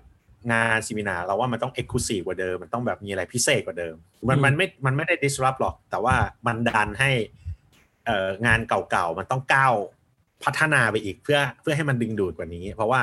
[0.54, 3.96] งาน seminar เราว่ามันต้อง exclusive กว่าเดิม มันต้องแบบมีอะไรพิเศษกว่าเดิม
[4.28, 6.16] มันมันไม่มันไม่ได้ disrupt หรอก แต่ว่า
[6.48, 7.12] มันดันให้
[8.06, 9.74] เอ่องานเก่าๆมันต้องก้าว
[10.44, 13.02] พัฒนาไปอีกเพื่อเพื่อให้มันดึงดูดกว่านี้ เพราะว่า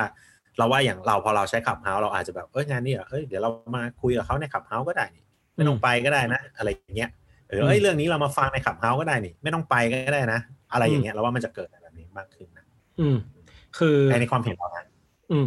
[0.57, 5.23] เราว่าอย่างเราพอเราใช้ขับเฮาเราอาจจะแบบเอ้ยงานนี้เหรอเอ้ยเดี๋ยวเรามาคุยกับเขาในขับเฮาก็ได้นี่
[5.55, 7.09] ไม่ต้องไปก็ได้นะ อะไรอย่างเงี้ย
[7.49, 10.39] เออเอ้ยเรื่องนี้เรามาฟังในขับเฮาก็ได้นี่ ไม่ต้องไปก็ได้นะ
[10.73, 12.65] อะไรอย่างเงี้ยเราว่ามันจะเกิดอะไรแบบนี้มากขึ้นนะ
[12.99, 13.17] อืม
[13.77, 14.85] คือในในความเห็นเรานะ
[15.31, 15.45] อืม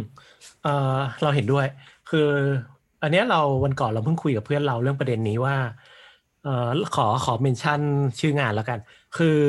[0.63, 1.65] เออเราเห็นด้วย
[2.09, 2.27] คือ
[3.03, 5.55] อันเนี้ยเราวันก่อนเราเพิ่งคุยกับเพื่อนเราเรื่องประเด็นนี้ว่า
[6.43, 7.79] เอ่อขอขอเมนชั่น
[8.19, 8.79] ชื่องานแล้วกัน
[9.17, 9.39] คือ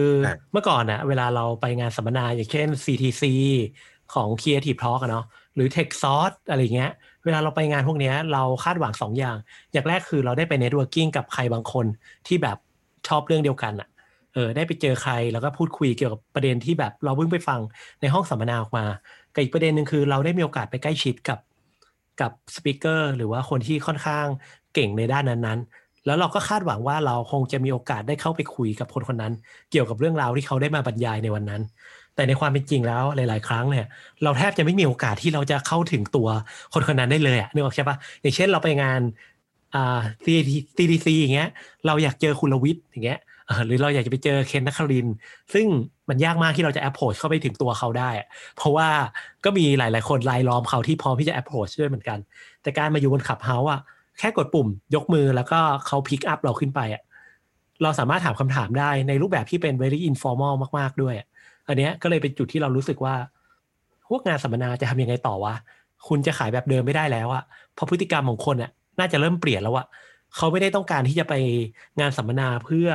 [0.53, 3.25] เมื่อก่อนนะเวลาเราไปงานสัมมนาอย่างเช่น CTC
[4.15, 6.93] ของ Creative Talk อะเนาะหรือ Tech s o u r c e อะไรเงี้ย
[7.25, 9.37] เวลาเราไปงานพวกเนี้ยเราคาดหวังสองอย่าง
[9.73, 11.87] อย่างแรกคือเราได้ไป networking กับใครบางคน
[12.27, 12.57] ที่แบบ
[13.09, 13.89] ชอบเรื่องเดียวกันอะ
[14.35, 17.61] เออได้ไปเจอใครแล้วก็พูดคุยเกี่ยวกับประเด็นที่แบบเราเพิ่งไปฟัง
[18.01, 18.85] ในห้องสัมมนาออกมา
[19.35, 21.39] กับอีกประเด็นหนึ่งคือเราได้มีโอกาสไปใกล้ชิดกับ
[22.21, 24.27] กับสปิเกอร์หรือว่าคนที่ค่อนข้าง
[24.75, 29.33] เก่งในด้านนั้นๆ แล้วเราก็คาดหวังว่าเราคงจะมีโอกาสได้เข้าไปคุยกับคนคนนั้น
[29.71, 31.63] เกี่ยวกับเรื่องราวที่เขาได้มาบรรยายในวันนั้น
[32.15, 33.87] แต่ในความเป็นจริงแล้วหลาย ๆ ครั้งเนี่ย
[34.25, 36.29] เราแทบจะไม่มีโอกาสที่เราจะเข้าถึงตัว
[36.75, 39.01] คนคนนั้นได้เลยอะนึกออกใช่ปะอย่างเช่นเราไปงาน
[39.75, 40.01] อ่า
[40.77, 41.49] CDC อย่างเงี้ย
[41.87, 43.21] เราอยากเจอคุณลวิทย์อย่างเงี้ย
[43.67, 45.07] หรือเราอยากจะไปเจอเคนนักคริน
[45.53, 45.67] ซึ่ง
[46.09, 48.11] มันยากมากที่เราจะ approach เข้าไปถึงตัวเขาได้
[48.57, 48.89] เพราะว่า
[49.45, 52.19] ก็มีหลาย ๆ คนรายล้อมเขาที่พร้อมที่จะ approach ด้วยเหมือนกัน
[52.63, 53.81] แต่การมาอยู่บนขับเฮาส์อะ
[54.21, 57.03] แค่กดปุ่มยกมือแล้วก็เขา pick up เราขึ้นไปอะ
[57.83, 61.15] เราสามารถถามคำถามได้ในรูปแบบที่เป็น very informal มากๆด้วย
[61.69, 63.15] อันเนี้ยก็เลยเป็นจุดที่เรารู้สึกว่า
[64.09, 65.55] พวกงานสัมมนาจะทำยังไงต่อวะ
[66.09, 67.43] คุณจะขายแบบเดิมไม่ได้แล้วอะ
[67.75, 69.87] เพราะพฤติกรรมของคนอะน่าจะเริ่มเปลี่ยนแล้วอะ
[70.37, 71.35] เขาไม่ได้ต้องการที่จะไป
[72.01, 72.89] งานสัมมนาเพื่อ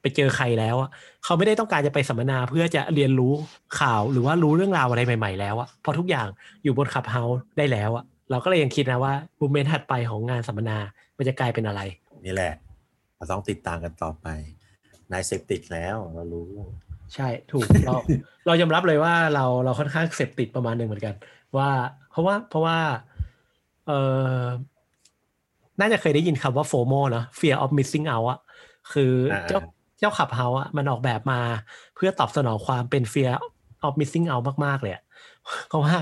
[0.00, 0.90] ไปเจอใครแล้วอะ
[1.24, 3.32] เขาไม่ได้ต้องการจะไปสัมมนาเพื่อจะเรียนรู้
[3.80, 6.28] ข่าวหรือว่ารู้เรื่องราวอะไรใหม่ ๆ แล้วอะเพราะทุกอย่าง
[6.62, 7.22] อยู่บนขับเฮา
[7.58, 10.78] ได้แล้วอะ เราก็เลยยังคิดนะว่ามูเมนต์ถัดไปของงานสัมมนา
[11.16, 11.80] มันจะกลายเป็นอะไร
[12.24, 12.52] นี่แหละ
[13.16, 14.26] เราต้องติดตามกันต่อไป
[15.12, 16.50] นายเสพติดแล้วเรารู้
[17.14, 17.94] ใช่ถูกเรา
[18.46, 21.14] เรายอมรับเลยว่าเราเราค่อนข้างเสพติดประมาณหนึ่งเหมือนกัน
[21.56, 21.68] ว่า
[22.10, 22.78] เพราะว่าเพราะว่า
[23.86, 23.92] เอ
[24.40, 24.42] อ
[25.80, 28.40] น่าจะเคยได้ยินคำว่าโฟโมเนาะ fear of missing out อะ
[28.92, 29.12] คือ
[29.48, 29.60] เจ้า
[29.98, 31.40] เจ้าขับเฮาอะมันออกแบบมา
[31.94, 33.32] เพื่อตอบสนองความเป็น fear
[33.84, 35.02] of missing out มากๆเลยอะ
[35.68, 35.94] เพราะว่า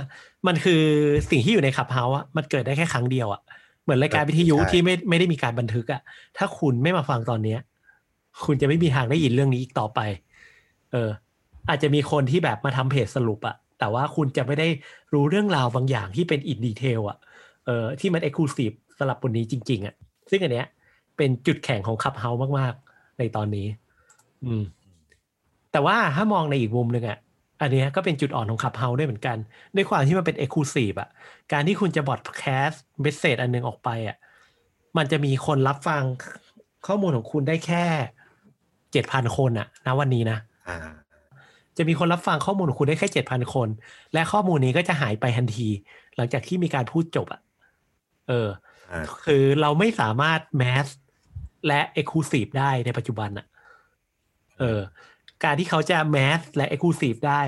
[0.46, 0.82] มันคือ
[1.30, 3.40] สิ่งที่อยู่ในขับเฮาอะมันเกิดได้แค่ครั้งเดียวอะ
[3.82, 6.00] เหมือนรายการวิทยุที่ไม่ไม่ได้มีการบันทึกอะ
[6.36, 7.58] ถ้าคุณไม่มาฟังตอนเนี้ย
[8.44, 10.00] คุณจะไม่มีทางได้ยินเรื่องนี้อีกต่อไป
[10.92, 11.10] เออ
[11.68, 14.68] อาจจะมีคนที่แบบมาทำเพจสรุปอะแต่ว่าคุณจะไม่ได้
[15.12, 17.18] รู้เรื่องราวบางอย่างที่เป็น in detail อะ
[17.66, 19.94] เออที่มัน exclusive สำหรับบนนี้จริง ๆอะ
[20.30, 20.66] ซึ่งอันเนี้ย
[21.16, 23.66] เป็นจุดแข็งของ Clubhouse มากๆ ในตอนนี้
[24.44, 24.62] อืม
[25.72, 27.18] แต่ว่าถ้ามองในอีกมุมหนึ่งอะ
[27.64, 29.36] อันนี้ก็เป็นจุดอ่อนของ Clubhouse ด้วยเหมือนกัน
[29.74, 31.08] ด้วยความที่มันเป็น exclusive อะ
[31.52, 34.16] การที่คุณจะ broadcast message อันหนึ่งออกไปอะ
[34.96, 36.02] มันจะมีคนรับฟัง
[36.86, 37.84] ข้อมูลของคุณได้แค่
[38.92, 40.38] เจ็ดพันคนอะณวันนี้นะ
[41.76, 43.68] จะมีคนรับฟังข้อมูลของคุณได้แค่เจ็ดพันคน
[44.12, 45.68] และข้อมูลนี้ก็จะหายไปทันที
[46.16, 47.40] หลังจากที่มีการพูดจบอะ
[48.28, 48.48] เออ
[49.26, 50.86] คือเราไม่สามารถแมส
[51.66, 53.46] และเอ็กซ์คลูซีฟได้ในปัจจุบันอะ
[54.60, 54.80] เออ
[55.44, 57.40] การที่เขาจะแมสและเอ็กซ์คลูซีฟได้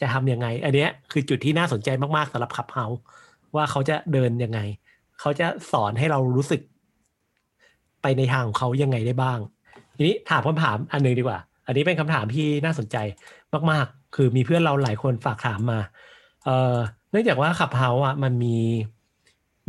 [0.00, 2.86] จะทำยังไง อันเนี้ยคือจุดที่น่าสนใจมาก ๆสำหรับขับเฮา
[3.56, 4.60] ว่าเขาจะเดินยังไง
[5.20, 6.60] เขาจะสอนให้เรารู้สึก
[8.02, 9.38] ไปในทางของเขายังไงได้บ้าง
[9.96, 12.96] ทีนี้ถามคำถามอันหนึ่งดีกว่า อันนี้เป็นคำถามที่น่าสนใจ
[13.70, 15.80] มาก ๆ คือมีเพื่อนเราหลายคนฝากถามมา
[16.44, 16.76] เอ่อ
[17.10, 18.56] เนื่องจากว่า Clubhouse อะมันมี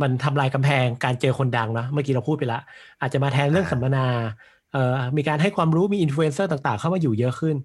[0.02, 2.62] มันทำลายกำแพงการเจอคนดังเนาะเมื่อกี้เราพูดไปแล้ว
[3.00, 4.24] อาจจะมาแทนเรื่องสัมมนาเอ่อ
[5.16, 7.56] มีการให้ความรู้มีอินฟลูเอนเซอร์ต่าง ๆ เข้ามาอยู่เยอะขึ้น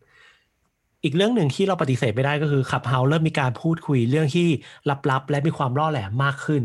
[1.03, 4.47] อีกเรื่องหนึ่งที่เราปฏิเสธไม่ได้ก็คือ Clubhouse เริ่มมีการพูดคุยเรื่องที่
[5.11, 6.61] ลับๆ และมีความล่อแหลมมากขึ้น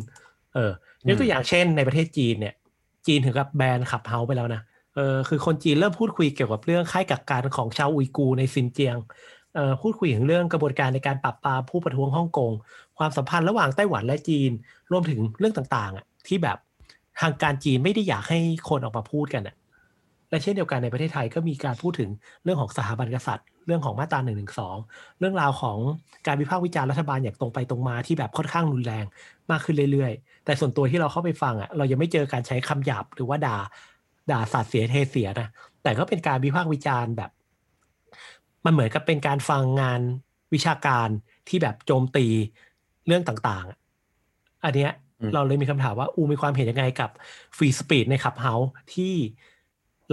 [0.55, 0.71] เออ
[1.09, 2.55] ยกตัวอย่างเช่น ในประเทศจีนเนี่ย
[3.07, 4.61] จีนถึงกับแบนขับเฮาไปแล้วนะ
[4.95, 8.97] เออคือคนจีนเริ่มพูดคุยเกี่ยวกับเรื่องค่ายกักกันของชาวอุยกูในซินเจียง
[9.55, 12.53] เอ่อพูดคุยถึงเรื่องกระบวนการในการปราบปรามผู้ประท้วงฮ่องกง
[12.99, 14.51] ความสัมพันธ์ระหว่างไต้หวันและจีน
[14.93, 16.59] รวมถึงเรื่องต่างๆอะที่แบบ
[17.21, 19.57] ทางการจีนไม่ได้อยากให้คนออกมาพูดกันอะ
[20.31, 22.11] และเช่นเดียวกันในประเทศไทยก็มีการพูดถึง
[22.45, 24.77] เรื่องของสถาบันกษัตริย์ เรื่องของมาตราหนึ่งหนึ่งสอง
[25.19, 25.79] เรื่องราวของ
[26.27, 29.05] การวิพากษ์วิจารณ์รัฐบาลอย่างตรงไปตรงมาที่แบบค่อนข้างรุนแรง
[29.51, 33.57] มากขึ้นเรื่อยๆ แต่ส่วนตัวที่เราเข้าไปฟังอะเรายังไม่เจอการใช้คำหยาบหรือว่าด่า
[34.31, 35.49] ด่าสาดเสียเทเสียนะ
[35.83, 37.31] แต่ก็เป็นการวิพากษ์วิจารณ์แบบ
[38.65, 40.01] มันเหมือนกับเป็นการฟังงาน
[40.55, 41.09] วิชาการ
[41.49, 42.27] ที่แบบโจมตี
[43.07, 44.93] เรื่องต่างๆ อันเนี้ย
[45.35, 47.11] เราเลยมีคำถามว่าอูมีความเห็นยังไงกับ
[47.57, 48.55] ฟรีสปีดในขับเฮา
[48.95, 49.15] ที่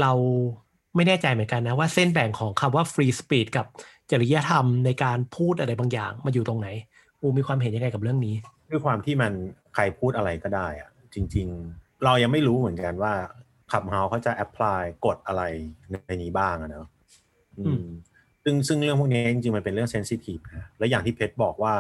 [0.02, 0.12] เรา
[0.96, 3.66] ไม่แน่ใจเหมือนกันนะว่าเส้นแบ่งของคำว่า free speech กับ
[4.12, 6.68] จริยธรรมในการพูดอะไรบางอย่างมาอยู่ตรงไหน
[7.20, 8.36] อูมีความเห็นยังไงกับเรื่องนี้
[8.70, 9.32] ด้วยความที่มัน
[9.74, 13.14] ใครพูดอะไรก็ได้อะจริง ๆ เรายังไม่รู้เหมือนกันว่า
[13.72, 15.44] Clubhouse เขาจะ apply กฎอะไร
[16.08, 16.88] ในนี้บ้างอะเนาะ
[18.44, 21.76] ซึ่งซึ่งเรื่องพวกนี้จริงๆมันเป็นเรื่อง sensitive นะและอย่างที่เพชรบอกว่า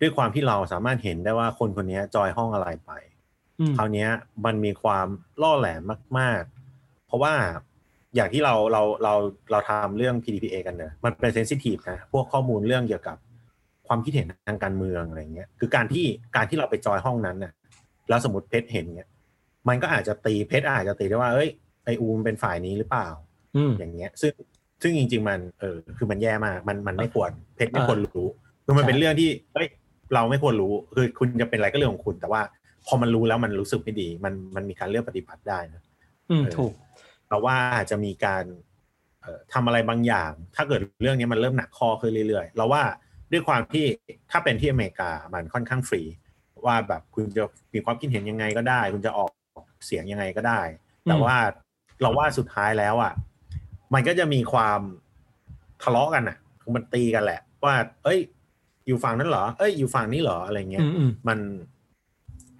[0.00, 2.90] ด้วยความที่เราสามารถเห็นได้ว่าคนคนนี้จอยห้องอะไรไป
[3.76, 4.06] คราวนี้
[4.44, 5.06] มันมีความ
[5.42, 5.82] ล่อแหลม
[6.18, 6.55] มากๆ
[7.06, 7.34] เพราะว่า
[8.14, 9.14] อย่างที่เราเราเรา
[9.50, 13.16] เราทำเรื่อง PDPA กันเนอะมันเป็นเซนซิทีฟนะพวกข้อมูลเรื่องเกี่ยวกับ
[13.86, 16.04] ความคิดเห็นทางการเมืองอะไรเงี้ยคือการที่
[16.36, 17.52] การที่เราไปจอยห้องนั้นน่ะ
[18.08, 19.08] แล้วสมมติเพชรเห็นเงี้ย
[19.68, 21.48] มันก็อาจจะตีเพชรอาจจะตีได้ว่าเอ้ย
[21.84, 23.08] ไออูมเป็นฝ่ายนี้หรือเปล่า
[23.78, 24.32] อย่างเงี้ย ซึ่ง
[24.82, 28.26] ซึ่งจริง ๆ มันเออคือมันแย่มากมันมันไม่ควรเพชรไม่ควรรู้
[28.64, 29.68] คือมันเป็นเรื่องที่เฮ้ย
[30.14, 32.42] เราไม่ควรรู้คือคุณจะเป็นอะไรก็เรื่องของคุณ แต่ว่า
[32.86, 35.82] พอมันรู้แล้วมันรู้สึกไม่ดี มันมันมีการเลือกปฏิบัติได้นะ
[36.30, 36.72] อืมถูก
[37.28, 38.44] แต่ว่าอาจจะมีการ
[39.52, 42.82] ทำอะไรบางอย่าง ถ้าเกิดเรื่องนี้มันเริ่มหนักคอขึ้นเรื่อยๆ เราว่า
[43.32, 43.86] ด้วยความที่
[44.30, 46.02] ถ้าเป็นที่อเมริกามันค่อนข้างฟรี
[46.66, 47.42] ว่าแบบคุณจะ
[47.74, 49.30] มีความคิดเห็นยังไงก็ได้ คุณจะออก
[49.86, 50.60] เสียงยังไงก็ได้
[51.04, 51.36] แต่ว่า
[52.00, 53.12] เราว่าสุดท้ายแล้วอะ
[53.94, 54.80] มันก็จะมีความ
[55.82, 56.38] ทะเลาะกันอะ
[56.74, 58.18] มันตีกันแหละ ว่า เอ้ย
[58.86, 60.86] อยู่ฝั่งนั้นเหรอเอ้ย อยู่ฝั่งนี้เหรออะไรเงี้ย
[61.28, 61.38] มัน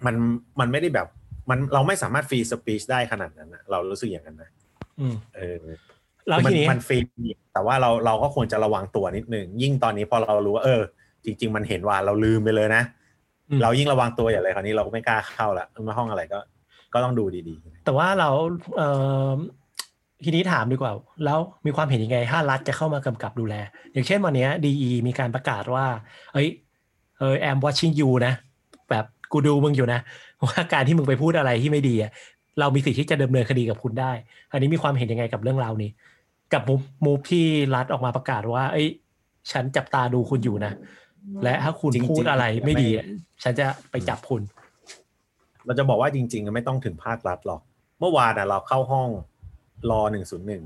[0.05, 0.15] มัน
[0.59, 1.07] มันไม่ได้แบบ
[1.49, 4.49] มันเราไม่สามารถฟรีสปีชได้ขนาดนั้นนะเรารู้สึกอย่างนั้นนะ
[5.35, 5.55] เออ
[6.27, 6.97] แล้วทีนี้มันฟรี
[7.53, 10.81] แต่ว่าเราเราก็ควรจะระวังตัวนิดนึงยิ่งตอนนี้พอเรารู้ว่าเออ
[11.25, 12.83] จริง ๆ มันเห็นว่าเราลืมไปเลยนะ
[13.61, 16.39] เรายิ่งระวังตัวอย่างไรคราวนี้เราก็ไม่กล้าเข้าละมาห้องอะไรก็
[16.93, 18.29] ก็ต้องดูดีๆ แต่ว่าเรา
[18.77, 18.89] เอ่
[19.29, 19.31] อ
[20.23, 20.93] ทีนี้ถามดีกว่า
[21.25, 23.55] แล้วมีความเห็นยังไง ถ้ารัฐจะเข้ามากำกับดูแล
[23.91, 24.71] อย่างเช่นวันนี้ดี
[25.07, 25.85] มีการประกาศว่า
[26.33, 26.47] เอ้ย
[27.17, 28.33] เออแอม watching you นะ
[28.89, 29.99] แบบกูดูมึงอยู่นะ
[30.45, 32.11] ว่าการที่มึงไปพูดอะไรที่ไม่ดีอะ
[32.59, 34.11] เรามีสิทธิ์ที่จะดำเนินคดีกับคุณได้
[34.51, 35.89] อันนี้มีความเห็นยังไงกับเรื่องราวนี้
[36.53, 38.87] กับมูฟมูฟที่รัฐออกมาประกาศว่า เอ้ย
[39.51, 40.73] ฉันจับตาดูคุณอยู่นะ
[41.43, 42.89] และถ้าคุณพูดอะไรไม่ดี
[43.43, 44.41] ฉันจะไปจับคุณ
[45.65, 47.61] เราจะบอกว่าจริง ๆ ไม่ต้องถึงภาครัฐหรอก
[47.99, 49.09] เมื่อวานเราเข้าห้อง
[49.91, 50.63] รอหนึ่งศูนย์หนึ่ง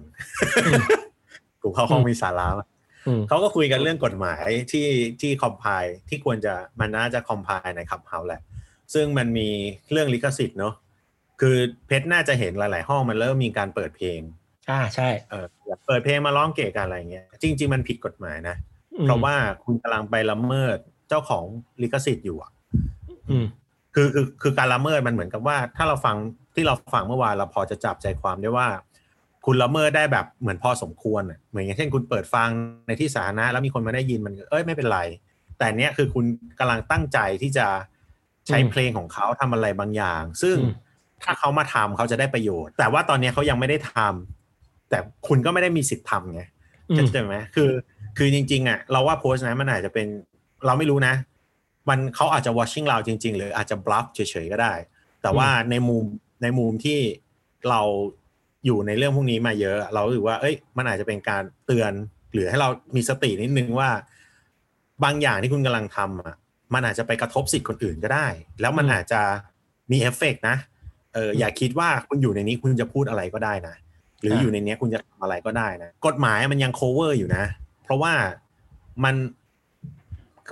[1.61, 2.47] กูเข้าห้องมีสาระ
[3.07, 4.87] อืมเขาก็คุยกันเรื่องกฎหมายที่
[5.21, 8.41] ที่คอมไพล์ที่ควรจะมันน่าจะคอมไพล์ในคับเฮาแหละ
[8.93, 9.49] ซึ่งมันมี
[9.91, 10.73] เรื่องลิขสิทธิ์เนาะ
[11.41, 14.19] คือเพชรน่าจะเห็นหลาย ๆ ห้องมันเริ่มมีการเปิดเพลง
[14.69, 18.55] อ่าใช่เออแบบเปิดเพลงมาร้องเกะกันอะไรเงี้ยจริง ๆ มันผิดกฎหมายนะ
[18.97, 20.77] อืมเพราะว่าคุณกำลังไปละเมิด
[21.09, 21.43] เจ้าของ
[21.81, 22.51] ลิขสิทธิ์อยู่อะ
[23.29, 23.45] อืม
[23.95, 26.15] คือคือคือการละเมิดมันเหมือนกับว่า ถ้าเราฟัง
[26.55, 28.67] ที่เราฟังเมื่อวานเราพอจะจับใจความได้ว่า
[29.45, 32.49] คุณละเมิดได้แบบเหมือนพอสมควรอะเหมือนอย่างเช่นคุณเปิดฟัง
[32.87, 34.99] ในที่สาธารณะแล้วมีคนมาได้ยินมันเอ้ยไม่เป็นไร
[35.57, 36.25] แต่เนี้ยคือคุณ
[36.59, 37.67] กำลังตั้งใจที่จะ
[38.47, 40.73] ใช้อืมเพลงของเขาทำอะไรบางอย่าง ซึ่งอืม
[41.25, 46.41] ถ้าเขามาทำเขาจะได้ประโยชน์ แต่ว่าตอนเนี้ยเขายังไม่ได้ทำแต่คุณก็ไม่ได้มีสิทธิ์ทำไง
[46.89, 47.71] อืมเข้าใจไหมคือ
[48.17, 50.07] คือจริง ๆอะเราว่าโพสต์นั้นมันอาจจะเป็น
[50.65, 51.13] เราไม่รู้นะ
[51.89, 54.73] มันเขาอาจจะ watching เราจริง ๆ หรืออาจจะ bluff เฉยๆก็ได้
[55.21, 56.03] แต่ว่าในมุม
[56.43, 56.99] ในมุมที่
[57.69, 57.81] เรา
[58.65, 61.91] อยู่ในเรื่องพวกนี้มาเยอะ เรารู้สึกว่า เอ้ย มันอาจจะเป็นการเตือน
[62.33, 63.89] หรือให้เรามีสตินิดนึงว่า
[65.03, 66.35] บางอย่างที่คุณกำลังทำอะ
[66.73, 68.27] มันอาจจะไปกระทบสิทธิ์คนอื่นก็ได้
[68.61, 69.21] แล้วมันอืมอาจจะ
[69.91, 70.57] มีเอฟเฟกต์นะ
[71.13, 73.75] เอออย่าคิดว่าคุณอยู่ในนี้คุณจะพูดอะไรก็ได้นะ
[74.21, 77.43] หรืออยู่ในเนี้ยคุณจะทำอะไรก็ได้นะ กฎหมายมันยัง cover อยู่นะ
[77.83, 78.13] เพราะว่า
[79.03, 79.15] มัน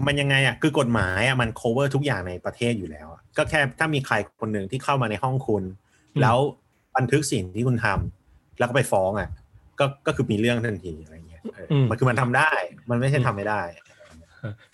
[0.07, 5.63] มันยังไงอะคือกฎหมายอะมัน cover ทุกอย่างในประเทศอยู่แล้วอะก็แค่ถ้ามีใครคนหนึ่งที่เข้ามาในห้องคุณ
[6.13, 6.37] อืมแล้ว
[6.95, 9.29] บันทึกสิ่งที่คุณทำแล้วก็ไปฟ้องอะ
[9.79, 12.51] ก็ก็คือมีเรื่องทันทีอะไรเงี้ยเอออมมันคือมันทำได้
[12.89, 13.61] มันไม่ใช่ทำไม่ได้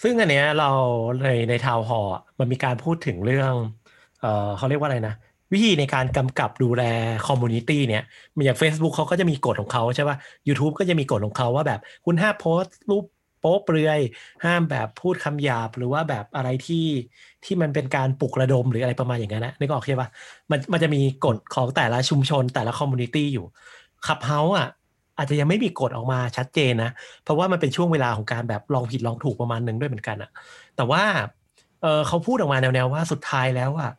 [0.04, 0.70] ซึ่งอันเนี้ยเรา
[1.24, 2.08] ในใน town hall
[2.40, 3.54] มันมีการพูดถึงเรื่อง
[4.22, 5.16] เออเขาเรียกว่าอะไรนะ
[5.54, 6.84] วิธีในการกำกับดูแล
[7.28, 8.04] community เนี่ย
[8.46, 13.06] อย่าง Facebook เขาก็จะมีกฎของเขาใช่ป่ะ YouTube ก็จะมีกฎของเขาว่าแบบคุณห้ามโพสต์รูป
[13.40, 14.00] โป๊เปลือย
[14.46, 16.86] ห้ามแบบพูดคำหยาบ หรือว่าแบบอะไรที่
[17.46, 20.10] ที่มันเป็นการปลุกระดมหรืออะไรประมาณอย่างนั้นนะนึกออกใช่ป่ะ
[20.52, 23.46] มันมันจะมีกฎของแต่ละชุมชนแต่ละ community อยู่
[24.08, 24.68] Clubhouse อะ
[25.18, 26.92] อาจจะยังไม่มีกฎออกมาชัดเจนนะ
[27.24, 30.30] เพราะว่ามันเป็นช่วงเวลาของการแบบลองผิดลองถูกประมาณหนึ่งด้วยเหมือนกันอะ
[30.76, 31.04] แต่ว่า
[31.82, 33.92] เออเขาพูดออกมาแนวๆว่าสุดท้ายแล้วอะ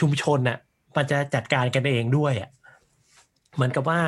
[0.00, 0.58] ชุมชนน่ะ
[0.96, 2.50] มันจะจัดการกันเองด้วยอะ
[3.54, 4.00] เหมือนกับว่า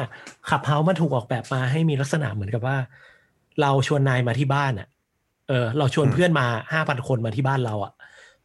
[0.51, 2.77] ขับเฮามันถูกออกแบบมาให้มีลักษณะเหมือนกับว่า
[3.61, 4.89] เราชวนนายมาที่บ้านอะ
[5.49, 7.93] เออ เราชวนอืมเพื่อนมาห้าพันคนมาที่บ้านเราอะ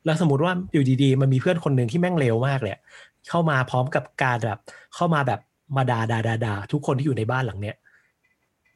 [0.06, 2.82] แล้วสมมติว่าอยู่ดีๆ มันมีเพื่อนคนหนึ่งที่แม่งเร็วมากเลยอะ
[3.30, 4.60] เข้ามาพร้อมกับการแบบ
[4.96, 5.40] เข้ามาแบบ
[5.76, 7.76] มาด่าด่าด่าด่าทุกคนที่อยู่ในบ้านหลังเนี้ย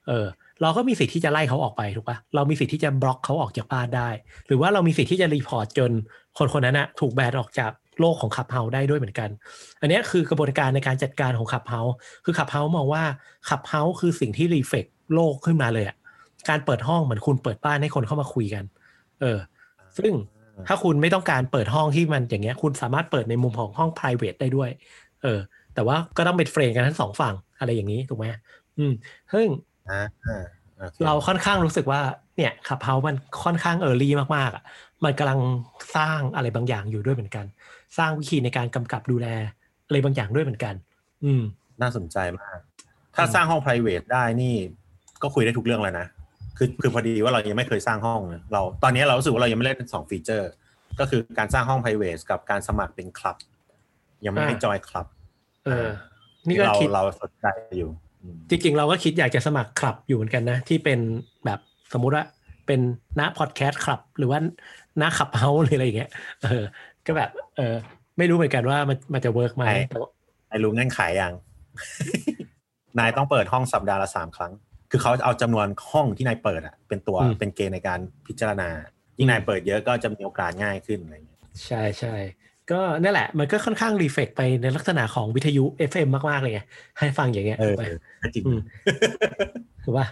[0.08, 0.28] เออ
[0.62, 4.10] เราก็มีสิทธิ์ที่จะไล่เขาออกไปถูกปะเรามีสิทธิ์ที่จะบล็อกเขาออกจากบ้านได้
[4.48, 5.92] หรือว่าเรามีสิทธิ์ที่จะ report จน
[6.38, 9.30] คนคนนั้นนะถูก ban ออกจาก โลกของ Clubhouse ได้ด้วยเหมือนกัน
[9.82, 11.82] อันเนี้ยคือกระบวนการในการจัดการของ Clubhouse
[12.26, 13.04] คือ Clubhouse มองว่า
[13.50, 15.98] Clubhouse คือสิ่งที่ reflect โลกขึ้นมาเลยอะ
[16.50, 18.64] การเปิดห้องเหมือนคุณเปิดบ้านให้คนเข้ามาคุยกัน
[19.22, 19.38] เออ
[19.98, 20.14] ซึ่ง
[20.68, 24.70] ถ้าคุณไม่ต้องการเปิดห้องที่มันอย่างเงี้ย คุณสามารถเปิดในมุมของห้อง private ได้ด้วย
[25.24, 25.40] เออ
[25.76, 28.26] แต่ว่าก็ต้องเป็น friend กันทั้งสองฝั่งอะไรอย่างนี้ถูกไหม
[28.78, 28.94] อืม
[29.34, 29.48] ซึ่ง
[29.90, 30.44] อ่าอ่า
[30.78, 32.02] โอคเราค่อนข้างรู้สึกว่า
[32.38, 34.64] เนี่ย Clubhouse มันค่อนข้าง early มากๆอะ
[35.04, 35.40] มันกำลัง
[35.96, 37.46] สร้างอะไรบางอย่างอยู่ด้วยเหมือนกัน
[37.98, 39.28] สร้างวิธีในการกำกับดูแล
[39.88, 40.74] อะไรบางอย่างด้วยเหมือนกัน
[41.24, 41.44] อืม
[41.82, 42.60] น่าสนใจมาก
[43.16, 44.56] ถ้าอืมสร้างห้อง private ได้นี่
[45.22, 46.08] ก็คุยได้ทุกเรื่องแล้วนะ
[46.58, 50.50] คือคือพอดีว่าเรายังไม่เคยสร้างห้องนะเราตอนนี้เรารู้สึกว่าเรายังไม่เล่นสอง feature
[51.00, 53.38] ก็คือการสร้างห้อง private กับการสมัครเป็นคลับ
[54.26, 55.08] ยังไม่ได้ join club
[55.66, 55.88] เออ
[56.48, 57.48] นี่ก็เราคิดเราสนใจ
[57.78, 57.90] อยู่
[58.22, 61.00] อืมจริงๆ เราก็คิดอยากจะสมัครคลับอยู่เหมือนกันนะ ที่เป็น
[61.46, 61.60] แบบ
[61.94, 62.26] สมมุติว่า
[62.68, 62.80] เป็น
[63.16, 64.40] หน้า podcast club หรือว่า
[64.98, 66.12] หน้า Clubhouse หรืออะไรอย่างเงี้ย
[66.44, 66.64] เออ
[67.08, 67.76] ก็แบบ เออ
[68.18, 70.10] ไม่รู้เหมือนกันว่ามันมันจะ work ไหมแต่ว่า
[70.50, 71.34] นายรู้เงื่อนไขยัง
[73.00, 74.52] นายต้องเปิดห้องสัปดาห์ละสามครั้ง
[74.92, 78.70] คือเขาเอาจำนวนห้องที่นายเปิดอะเป็นตัวอืมเป็นเกณฑ์ในการพิจารณา
[79.18, 82.16] ยิ่งนายเปิดเยอะก็จะมีโอกาสง่ายขึ้นอะไรอย่างเงี้ย ใช่ใช่
[82.72, 86.62] ก็นั่นแหละ มันก็ค่อนข้างรีเฟกไปในลักษณะของวิทยุ FM มาก ๆ เลยไง
[87.00, 87.84] ให้ฟังอย่างเงี้ยเออถูกไหม
[88.22, 88.60] ก็จริงอืม
[89.84, 90.08] ถูกป่ะ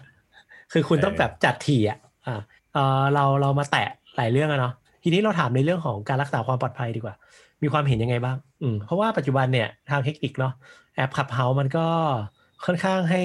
[0.71, 2.39] คือคุณเออต้องแบบจัดทีอะอ่า
[2.73, 4.73] เออเราเรามาแตะหลายเรื่องอะเนาะ
[5.07, 7.15] ทีนี้เราถามในเรื่องของการรักษาความปลอดภัยดีกว่า
[7.63, 10.53] มีความเห็นยังไงบ้าง อืมเพราะว่าปัจจุบันเนี่ยทางเทคนิคเนาะ
[10.95, 11.87] แอป Clubhouse มันก็
[12.65, 13.23] ค่อนข้างให้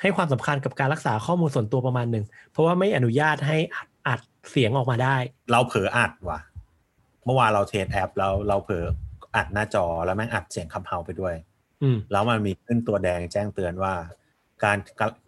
[0.00, 5.16] ให้ความสำคัญกับการรักษาข้อมูลส่วนตัวประมาณหนึ่ง เพราะว่าไม่อนุญาตให้อัดอัดเสียงออกมาได้
[5.52, 6.38] เราเผลออัดว่ะ
[7.24, 8.84] เมื่อวานเรา test แอปแล้วเราเผลอ
[9.36, 11.34] อัดหน้าจอแล้วแม่งอัดเสียงคำเฮาไปด้วย
[11.82, 13.94] อืมแล้วมันมีขึ้นตัวแดงแจ้งเตือนว่า
[14.64, 14.76] การ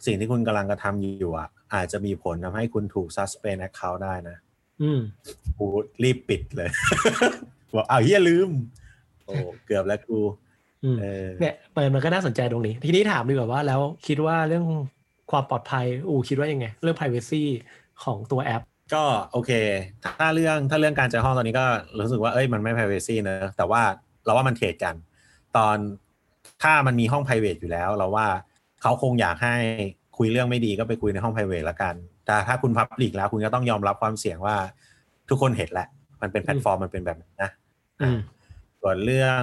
[0.06, 4.36] สิ่งที่คุณกำลังกระทำอยู่อะอาจจะมีผลทำให้คุณถูก suspend account ได้นะ
[4.82, 5.00] อืม
[5.58, 5.66] กู
[6.02, 6.70] รีบปิดเลย
[7.76, 8.50] บอกอ้าวเฮียลืม
[9.24, 9.34] โอ้
[9.66, 10.18] เกือบแล้วกู
[10.84, 14.66] อืมเออเนี่ยมันมันก็น่าสนใจตรงนี้ ทีนี้ถามดีกว่าว่าแล้วคิดว่าเรื่อง
[15.30, 17.42] ความปลอดภัยอูคิดว่ายังไง เรื่อง privacy
[18.04, 18.62] ของตัวแอป
[18.94, 19.50] ก็โอเค
[20.20, 21.66] ถ้าเรื่องถ้าเรื่องการจัดห้องตอนนี้ก็
[22.00, 23.82] รู้สึกว่าเอ้ยมันไม่ privacy เนอะแต่ว่า
[24.24, 24.94] เราว่ามันเทรดกัน
[25.56, 25.76] ตอน
[26.62, 28.26] ถ้ามันมีห้อง private อยู่แล้ว เราว่า
[28.82, 29.56] เขาคงอยากให้
[30.18, 31.94] คุยเรื่องไม่ดีก็ไปคุยในห้อง p r i v a t ละกัน
[32.26, 34.56] แต่ถ้าคุณ public แล้ว คุณก็ต้องยอมรับความเสี่ยงว่า
[35.28, 35.88] ทุกคนเห็นแหละ
[36.22, 37.50] มันเป็นแพลตฟอร์มมันเป็นแบบนั้นนะ
[38.00, 38.18] อืม
[38.80, 39.40] ส่วนเรื่อง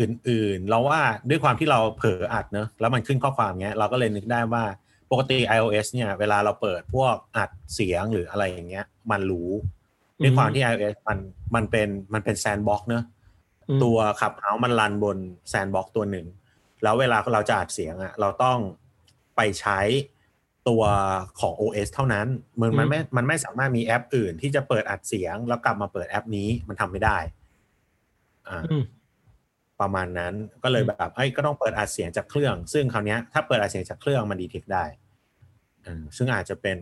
[0.00, 4.64] อื่นๆ เราว่าด้วยความที่เราเผลออัดเนอะแล้วมันขึ้นข้อความเงี้ย เราก็เลยนึกได้ว่า
[5.10, 9.50] ปกติ iOS เนี่ย เวลาเราเปิดพวกอัดเสียงหรืออะไรอย่างเงี้ย มันรู้
[10.18, 11.18] อืมด้วยความที่ iOS มัน
[11.54, 13.04] มันเป็นมันเป็น sandbox เนอะ
[13.68, 15.18] อืมตัว Clubhouse มัน run บน
[15.50, 16.26] sandbox ตัวหนึ่ง
[16.82, 18.58] แล้วเวลาเราจะอัดเสียงอะเราต้อง
[19.36, 19.78] ไปใช้
[20.68, 20.82] ตัว
[21.40, 22.26] ของ OS เท่านั้น
[22.60, 27.18] มันมันไม่มันไม่สามารถมีแอปอื่นที่จะเปิดอัดเสียง แล้วกลับมาเปิดแอปนี้มันทำไม่ได้
[28.48, 28.84] อ่าอืม
[29.80, 34.84] ประมาณนั้นก็เลยแบบไอ้ยก็ต้องเปิดอัดเสียงจากเครื่อง ซึ่งคราวเนี้ยถ้าเปิดอัดเสียงจากเครื่องมัน detect ได้
[35.86, 36.76] อืมซึ่งอาจจะเป็น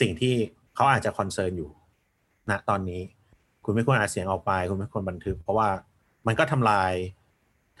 [0.00, 0.34] สิ่งที่
[0.74, 1.70] เขาอาจจะ concern อยู่
[2.50, 3.02] ณตอนนี้
[3.64, 5.68] คุณไม่ควรอัดเสียงออกไป คุณไม่ควรบันทึก เพราะว่า
[6.26, 6.92] มันก็ทำลาย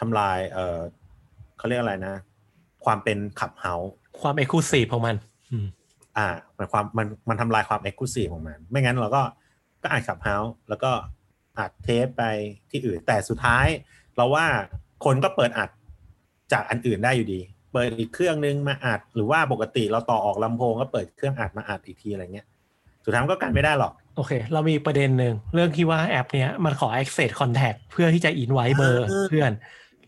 [0.00, 0.78] ทำลาย เออ
[1.58, 2.16] เขาเรียกอะไรนะ
[2.84, 3.74] ความเป็น Clubhouse
[4.20, 5.16] ความ exclusive ของมัน
[5.52, 5.66] อืม
[6.16, 6.26] อ่า
[6.58, 9.22] มันความมันมันทำลายความ exclusive ของมัน ไม่งั้นเราก็
[9.82, 10.36] ก็อัด Clubhouse
[10.68, 10.90] แล้วก็
[11.58, 12.22] อัดเทปไป
[12.70, 13.66] ที่อื่น แต่สุดท้าย
[14.16, 14.46] เราว่า
[15.04, 15.70] คนก็เปิดอัด
[16.52, 17.40] จากอันอื่นได้อยู่ดี
[17.72, 22.46] เปิดอีกเครื่องนึงมาอัด หรือว่าปกติเราต่อออกลำโพงก็เปิดเครื่องอัดมาอัดอีกทีอะไรเงี้ย
[23.04, 29.50] สุดท้ายมันก็กันไม่ได้หรอก โอเค เรามีประเด็นหนึ่งเรื่องที่ว่าแอปเนี้ยมันขอ access contact เพื่อที่จะ invite เบอร์เออเพื่อน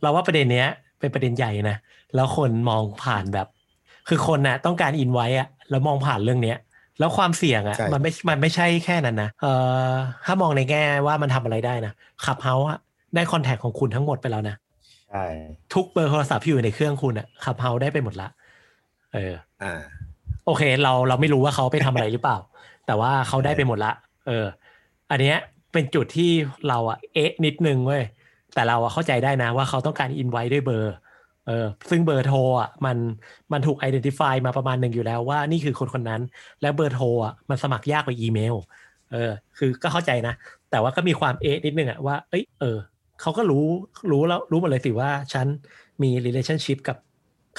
[0.03, 0.69] เราว่าประเด็นเนี้ย
[1.01, 1.77] เป็นประเด็นใหญ่นะ
[2.15, 3.49] แล้วคนมองผ่านแบบ
[4.13, 6.59] คือคนน่ะต้องการ invite อะแล้วมองผ่านเรื่องเนี้ย
[6.99, 9.53] แล้วความเสี่ยงอะใช่มันไม่มันไม่ใช่แค่นั้นนะเอ่
[9.89, 9.93] อ
[10.27, 11.93] ถ้ามองในแง่ว่ามันทำอะไรได้นะ
[12.25, 12.79] ขับเฮาอะ
[13.15, 14.57] ได้คอนแทคของคุณทั้งหมดไปแล้วนะ
[15.11, 15.25] ใช่
[15.75, 18.29] ทุกเบอร์โทรศัพท์ที่อยู่ในเครื่องคุณอะขับเฮาได้ไปหมดละ
[19.15, 19.81] เออ อ่า
[20.47, 22.39] โอเค เราเราไม่รู้ว่าเขาไปทำอะไรหรือเปล่า
[22.87, 23.93] แต่ว่าเขาได้ไปหมดละ
[24.27, 24.47] เออ
[25.11, 25.37] อันเนี้ย
[25.73, 26.31] เป็นจุดที่
[26.69, 28.03] เราอะเอ๊ะนิดนึงเว้ย
[28.55, 30.95] แต่เราอะเข้าใจได้นะว่าเขาต้องการอินไว้ด้วยเบอร์
[31.51, 32.97] เออซึ่งเบอร์โทรอะมัน
[33.53, 36.23] มันถูก identify มาประมาณหนึ่งอยู่แล้วว่านี่คือคนคนนั้น
[36.63, 38.55] แล้วเบอร์โทรอะมันสมัครยากกว่าอีเมล
[39.13, 40.35] เออคือก็เข้าใจนะ
[40.71, 42.79] แต่ว่าก็มีความเอ๊ะนิดนึงอะว่าเอ้ยเออ
[43.21, 43.67] เขาก็รู้
[44.11, 45.47] รู้แล้วรู้หมดเลยสิว่าฉัน
[46.03, 46.97] มี relationship กับ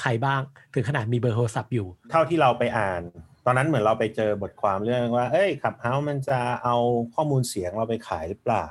[0.00, 0.40] ใครบ้าง
[0.74, 3.02] ถึงขนาดมีเบอร์โทรศัพท์อยู่ เท่าที่เราไปอ่าน
[3.44, 6.76] ตอนนั้นเหมือนเราไปเจอบทความเรื่องว่า เอ้ยขับเฮามันจะเอา
[7.14, 8.66] ข้อมูลเสียงเราไปขายหรือเปล่า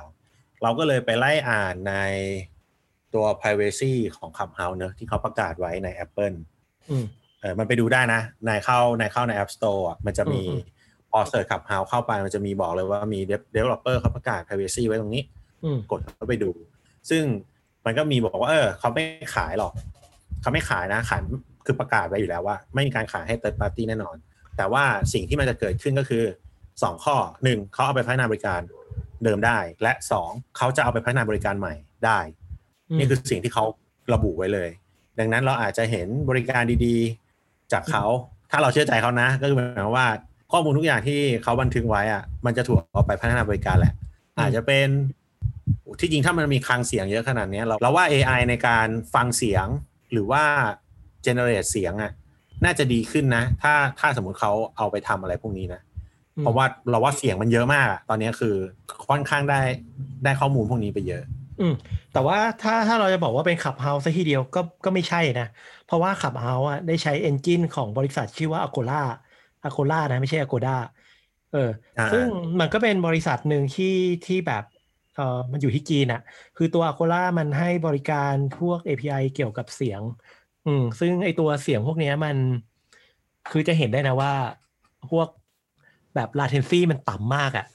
[0.64, 1.96] เราก็เลยไปไล่อ่านใน
[3.14, 6.38] ตัว privacy ของขับเฮาเนอะที่เขาประกาศไว้ใน Apple
[6.90, 7.06] อืม
[7.42, 10.62] เออมันไปดูได้นะในเข้าในเข้าใน App Store อะมันจะมีอืม
[11.12, 13.20] พอเสิร์ชขับเฮาเข้าไปมันจะมีบอกเลยว่ามี
[13.56, 15.24] developer เขาประกาศ privacy ไว้ตรงนี้
[15.64, 16.50] อืมกดเข้าไปดู
[17.10, 17.24] ซึ่ง
[17.86, 19.04] มันก็มีบอกว่า เออเขาไม่
[19.36, 19.74] ขายหรอก
[20.42, 21.22] เขาไม่ขายนะ ขาย
[21.66, 24.16] คือประกาศไว้อยู่แล้วว่า ไม่มีการขายให้ third party แน่นอน
[24.58, 26.24] แต่ว่าสิ่งที่มันจะเกิดขึ้นก็คือ
[26.84, 28.62] สองข้อหนึ่งเขาเอาไปพัฒนาบริการ
[29.24, 31.74] เดิมได้ และสองเขาจะเอาไปพัฒนาบริการใหม่
[32.06, 32.20] ได้
[32.98, 33.66] นี่คือสิ่งที่เขา
[34.14, 34.70] ระบุไว้เลย
[35.20, 38.06] ดังนั้นเราอาจจะเห็นบริการดีๆ จากเขา
[38.52, 40.08] ถ้าเราเชื่อใจเขานะ ก็คือหมายความว่า
[40.52, 43.94] ข้อมูลทุกอย่างที่เขาบันทึกไว้อะมันจะถูกเอาไปพัฒนาบริการแหละ
[44.40, 44.88] อาจจะเป็น
[46.00, 49.66] ที่จริงถ้ามันมีคลังเสียงเยอะขนาดนี้เราเราว่า AI ในการฟังเสียง
[50.12, 50.44] หรือว่า
[51.26, 52.12] generate เสียงอะ
[52.66, 55.82] น่าจะดีขึ้นนะ ถ้าถ้าสมมติเขาเอาไปทำอะไรพวกนี้นะ
[56.40, 58.56] เพราะว่าเราว่าเสียงมันเยอะมากอะตอนนี้คือ
[59.08, 59.62] ค่อนข้างได้
[60.24, 61.24] ได้ข้อมูลพวกนี้ไปเยอะ
[61.62, 61.74] อืม
[62.14, 65.48] แต่ว่าถ้าถ้าเราจะบอกว่าเป็นขับเฮาส์ซะทีเดียวก็ก็ไม่ใช่นะ
[65.86, 69.02] เพราะว่า Clubhouse อะได้ใช้ engine ของบริษัทชื่อว่า Agora
[69.68, 70.78] a โ o ล่านะไม่ใช่ Agoda
[71.52, 71.70] เออ
[72.00, 72.26] อ่าซึ่ง
[72.60, 73.96] มันก็เป็นบริษัทหนึ่งที่
[74.26, 74.64] ที่แบบ
[75.16, 76.22] เออมันอยู่ที่จีนอะ
[76.58, 80.02] คือตัว a โ o ล่ามันให้บริการพวก API เกี่ยวกับเสียง
[80.66, 82.38] อืมซึ่งไอตัวเสียงพวกเนี้ยมัน
[83.52, 84.34] คือจะเห็นได้นะว่า
[85.10, 85.28] พวก
[86.16, 87.66] แบบ latency มันต่ำมากอะ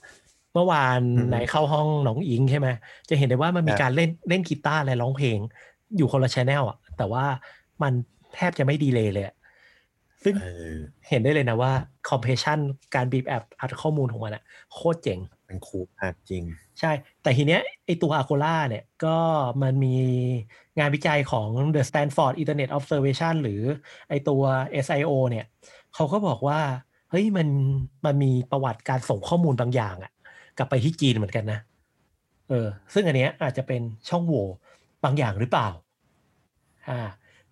[0.57, 2.69] เมื่อวานอืมไหนเข้าห้องหนองอิงใช่ไหม
[3.09, 5.39] จะเห็นได้ว่ามันมีครับการเล่นเล่นกีตาร์และร้องเพลง
[5.97, 7.25] อยู่คนละชแนลอะ แต่ว่า
[7.83, 7.93] มัน
[8.35, 9.35] แทบจะไม่ดีเลยเลยอะ
[10.25, 10.75] ซึ่งเออ
[11.09, 11.73] เห็นได้เลยนะว่า
[12.09, 12.59] compression
[12.95, 14.43] การบีบแอบอัดข้อมูลของมันอะ
[14.73, 16.45] โคตรเจ๋งเป็นคูลมากจริง
[16.81, 16.93] ใช่
[17.23, 19.17] แต่ทีเนี้ยไอตัว a โ o ล่าเนี่ยก็
[19.63, 19.97] มันมี
[20.79, 23.61] งานวิจัยของ The Stanford Internet Observation หรือ
[24.09, 24.43] ไอตัว
[24.85, 25.47] SIO เนี่ย
[25.95, 26.61] เขาก็บอกว่า
[27.11, 27.49] เฮ้ยมัน
[28.05, 30.13] มันมีประวัติการส่งข้อมูลบางอย่างอะ
[30.59, 31.59] กลับไปที่จีนเหมือนกันนะ
[32.49, 34.47] เออ ซึ่งอันเนี้ยอาจจะเป็นช่องโหว่
[35.05, 35.69] บางอย่างหรือเปล่า
[36.89, 37.01] อ่า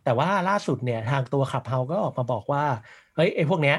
[0.04, 2.64] แต่ว่าล่าสุดเนี่ยทางตัวขับเฮาก็ออกมาบอกว่า
[3.14, 3.76] เฮ้ยไอ้พวกเนี้ย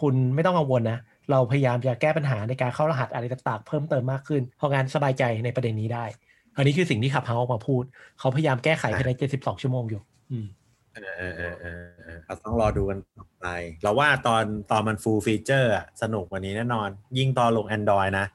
[0.00, 0.98] คุณไม่ต้องกังวลนะ
[1.30, 6.04] เราพยายามจะแก้ปัญหาในการเข้ารหัสอะไรต่างๆเพิ่มเติมมากขึ้น เพราะงานสบายใจในประเด็นนี้ได้
[6.56, 7.82] อันนี้คือสิ่งที่ขับเฮาออกมาพูด
[8.18, 10.46] เขาพยายามแก้ไขภายใน72ชั่วโมงอยู่ อืม
[10.94, 13.46] เออเออเออเออเออเราต้องรอดูกันต่อไป
[13.82, 16.88] เราว่าตอนตอนมัน full feature อะสนุกกว่านี้แน่นอน
[17.18, 18.26] ยิ่งตอนลง Android นะ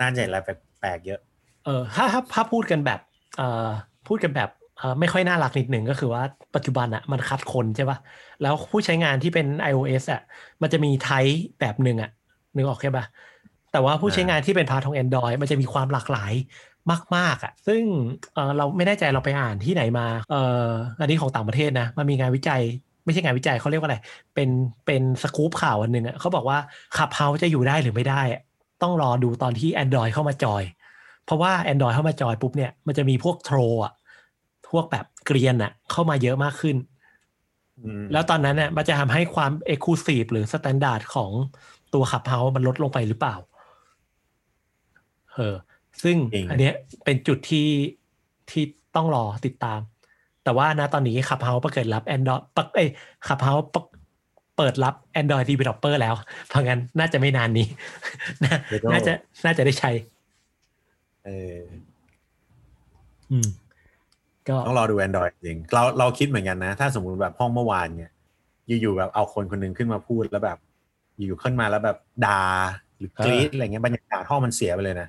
[0.00, 1.20] น่าจะเห็นอะไรแปลกๆเยอะ
[1.64, 3.00] เออถ้าถ้าถ้าพูดกันแบบ
[3.36, 3.68] เอ่อ
[4.08, 6.22] พูดกันแบบเอ่อไม่ค่อยน่ารักนิดหนึ่งก็คือว่า
[6.54, 7.98] ปัจจุบันอะมันคัดคนใช่ปะ
[8.42, 10.22] แล้วผู้ใช้งานที่เป็น iOS อะ
[10.62, 12.10] มันจะมีไทป์แบบหนึ่งอะ
[12.56, 13.04] นึกออกใช่ปะ
[13.72, 16.32] แต่ว่าผู้ใช้งานที่เป็นพาร์ทของ Android มันจะมีความหลากหลาย
[17.16, 17.82] มาก ๆอะซึ่ง
[18.34, 20.34] เออเราไม่แน่ใจเราไปอ่านที่ไหนมาเอ
[20.66, 20.68] อ
[21.00, 22.62] อันนี้ของต่างประเทศนะ มันมีงานวิจัย
[23.04, 23.98] ไม่ใช่งานวิจัยเขาเรียกว่าอะไร
[24.34, 24.48] เป็น
[24.86, 26.58] เป็นสกู๊ปข่าวอันหนึ่งอะเขาบอกว่า
[26.96, 28.42] Clubhouse จะอยู่ได้หรือไม่ได้อะ
[28.84, 30.62] ต้องรอดูตอนที่ Android เข้ามาจอย
[31.24, 33.92] เพราะว่า Android เข้ามาจอยปุ๊บเนี่ยมันจะมีพวก troll อะ
[34.70, 36.76] พวกแบบเกรียนอะเข้ามาเยอะมากขึ้น
[37.80, 41.30] อืมแล้วตอนนั้นเนี่ยมันจะทำให้ความ exclusive หรือ standard ของ
[41.94, 43.36] ตัว Clubhouse มันลดลงไปหรือเปล่า
[45.34, 45.54] เออ
[46.02, 46.74] ซึ่งจริงอันเนี้ย
[47.04, 47.68] เป็นจุดที่
[48.50, 48.64] ที่
[48.96, 49.80] ต้องรอติดตาม
[50.44, 52.88] แต่ว่านะตอนนี้ขับเฮาประเกิดรับ Android ปักเอ้ย
[53.28, 53.54] ขับเฮา
[54.56, 56.14] เปิดรับ Android Developer แล้ว
[56.48, 57.66] เพราะงั้นน่าจะไม่นานนี้
[58.44, 59.12] น่าเดี๋ยวก็น่าจะ
[59.44, 59.90] น่าจะได้ใช้
[61.24, 61.60] เออ
[63.30, 63.48] อืม
[64.48, 68.10] ก็ต้องรอดู Android จริง เราเราคิดเหมือนกันนะ ถ้าสมมุติแบบห้องเมื่อวานเนี่ย
[68.80, 70.58] อยู่ๆแบบเอาคนคนหนึงขึ้นมาพูดแล้วแบบ
[71.16, 71.96] อยู่ๆขึ้นมาแล้วแบบ
[72.26, 72.42] ด่า
[72.98, 75.08] หรือกรี๊ดอะไรเงี้ยบรรยากาศห้องมันเสียไปเลยนะ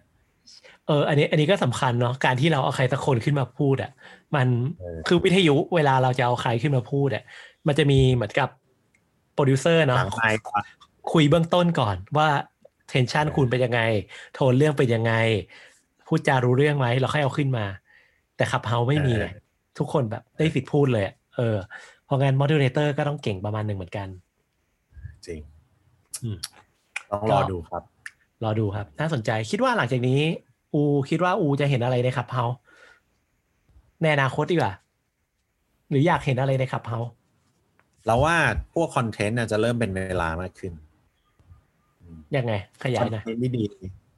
[0.87, 3.91] เออ อันนี้ อันนี้ก็สำคัญเนาะ การที่เราเอาใครสักคนขึ้นมาพูดอะ
[4.35, 4.47] มัน
[4.79, 7.23] เออคือวิทยุ เวลาเราจะเอาใครขึ้นมาพูดอะ
[7.67, 8.49] มันจะมีเหมือนกับ
[9.35, 10.63] โปรดิวเซอร์เนาะหลังไมค์ครับ
[11.11, 12.29] คุยเบื้องต้นก่อนว่า
[12.89, 13.81] tension คุณเป็นยังไง
[14.33, 15.13] โทนเรื่องเป็นยังไง
[16.07, 17.65] พูดจารู้เรื่องไหมเราค่อยเอาขึ้นมา
[18.35, 19.27] แต่ Clubhouse ไม่มีไง
[19.77, 21.57] ทุกคนแบบได้สิทธิ์พูดเลยอะเออ
[22.05, 24.07] เพราะงั้นมอด u เลเตอร์ก็ต้องเก่งประมาณหนึ่งเหมือนกัน
[25.27, 25.39] จริง
[26.23, 26.37] อืม
[27.11, 27.83] ต้องรอดูครับ
[28.43, 30.19] รอดูครับ น่าสนใจคิดว่าหลังจากนี้
[30.73, 32.43] อูคิดว่าอูจะเห็นอะไรในขับเฮา
[34.01, 34.73] ในอนาคตดีกว่า
[35.89, 36.99] หรืออยากเห็นอะไรในขับเฮา
[38.05, 38.35] เราว่า
[38.73, 40.73] พวกคอนเทนต์น่ะจะเริ่มเป็นเวลามากขึ้น
[42.35, 42.53] ยังไง
[42.83, 43.65] ขยาคอยนหนะเทนต์ดี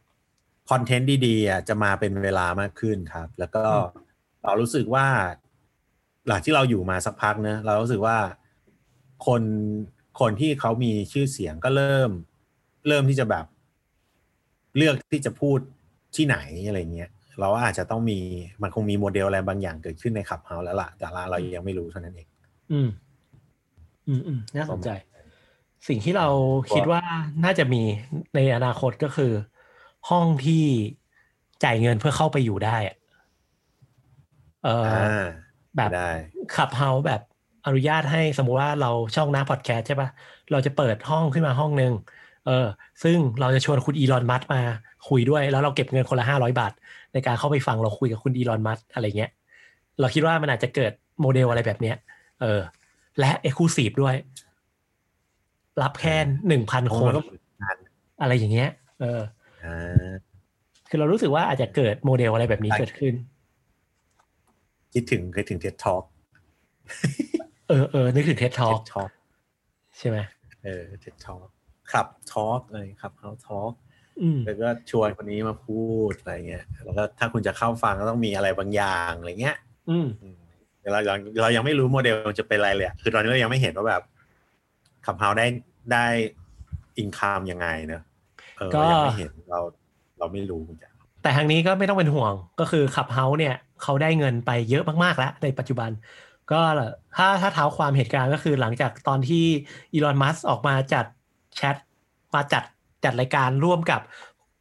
[0.09, 3.63] ๆคอนเทนต์ดีๆอะจะมาเป็นเวลามากขึ้นครับ แล้วก็
[3.95, 4.05] อืม
[4.43, 5.07] เรารู้สึกว่า
[6.27, 8.17] หลังที่เราอยู่มาสักพักเนะเรารู้สึกว่า
[9.27, 9.41] คน
[10.19, 12.11] คนที่เขามีชื่อเสียงก็เริ่ม
[12.87, 13.45] เริ่มที่จะแบบ
[14.77, 15.59] เลือกที่จะพูด
[16.15, 17.09] ที่ไหนอะไรเงี้ย
[17.39, 18.19] เราว่าอาจจะต้องมี
[18.61, 22.27] มันคงมีโมเดลอะไรบางอย่างเกิดขึ้นในขับเฮาแล้วล่ะ แต่ละเรายังไม่รู้เท่านั้นเอง
[22.71, 22.87] อืม
[24.07, 24.89] อืมอืมน่าสนใจ
[25.87, 26.27] สิ่งที่เรา
[26.71, 27.01] คิดว่า
[27.43, 27.81] น่าจะมี
[28.35, 29.31] ในอนาคตก็คือ
[30.09, 30.63] ห้องที่
[31.63, 32.95] จ่ายเงินเพื่อเข้าไปอยู่ได้อะ
[34.63, 35.17] เออออ่า
[35.77, 36.09] แบบได้
[36.55, 37.21] Clubhouse แบบ
[37.65, 40.09] อนุญาตให้สมมุติว่าเราช่องน้าพอดแคสต์ใช่ปะ
[40.51, 41.93] เราจะเปิดห้องขึ้นมาห้องหนึ่ง
[42.43, 42.51] เออ
[43.03, 44.61] ซึ่งเราจะชวนคุณอีลอนมัสก์มา
[45.09, 46.71] คุยด้วย แล้วเราเก็บเงินคนละห้าร้อยบาท
[47.13, 49.29] ในการเข้าไปฟังเราคุยกับคุณอีลอนมัสก์อะไรเงี้ย
[49.99, 50.91] เราคิดว่ามันอาจจะเกิด
[51.21, 51.95] โมเดลอะไรแบบเนี้ย
[52.39, 52.61] เออ
[53.19, 54.15] และ exclusive ด้วย
[55.81, 56.15] รับแค่
[56.47, 57.77] หนึ่งพันคนมันก็เหมือนกัน
[58.21, 58.69] อะไรอย่างเงี้ย
[59.01, 59.21] เออ
[59.65, 60.09] อ่า
[60.89, 63.13] คือเรารู้สึกว่าอาจจะเกิดโมเดลอะไรแบบนี้เกิดขึ้น
[64.93, 66.03] คิดถึงเคยถึง TED Talk
[67.69, 69.09] เออเออนึกถึง TED Talk TED Talk
[69.97, 70.17] ใช่ไหม
[70.63, 71.47] เออ TED Talk
[71.91, 73.73] Club Talk เลย Clubhouse Talk
[74.21, 79.57] อืมแล้วก็ชวนคนนี้มาพูดอะไรเงี้ย แล้วก็ถ้าคุณจะเข้าฟังก็ต้องมีอะไรบางอย่างอะไรเงี้ย
[79.89, 80.37] อืมอืม
[80.91, 84.03] เราเราเรายังไม่รู้โมเดลมันจะเป็นอะไรเลยอะคือตอนนี้เรายังไม่เห็นว่าแบบ
[85.05, 85.45] ขับเฮาได้
[85.91, 86.05] ได้
[86.97, 88.03] อินคามยังไงเนอะ
[88.57, 89.59] เออก็เรายังไม่เห็นเรา
[90.17, 95.89] เราไม่รู้เหมือนกันแต่ทางนี้ก็ไม่ต้องเป็นห่วงก็คือขับเฮาเนี่ยเขาได้เงินไปเยอะมากๆแล้วในปัจจุบัน
[96.51, 96.61] ก็
[97.17, 99.45] ถ้าถ้าเท้าความเหตุการณ์ก็คือหลังจากตอนที่
[99.93, 101.05] อีลอนมัสออกมาจัด
[101.55, 101.75] แชท
[102.35, 102.63] มาจัด
[103.03, 104.01] จัดรายการร่วมกับ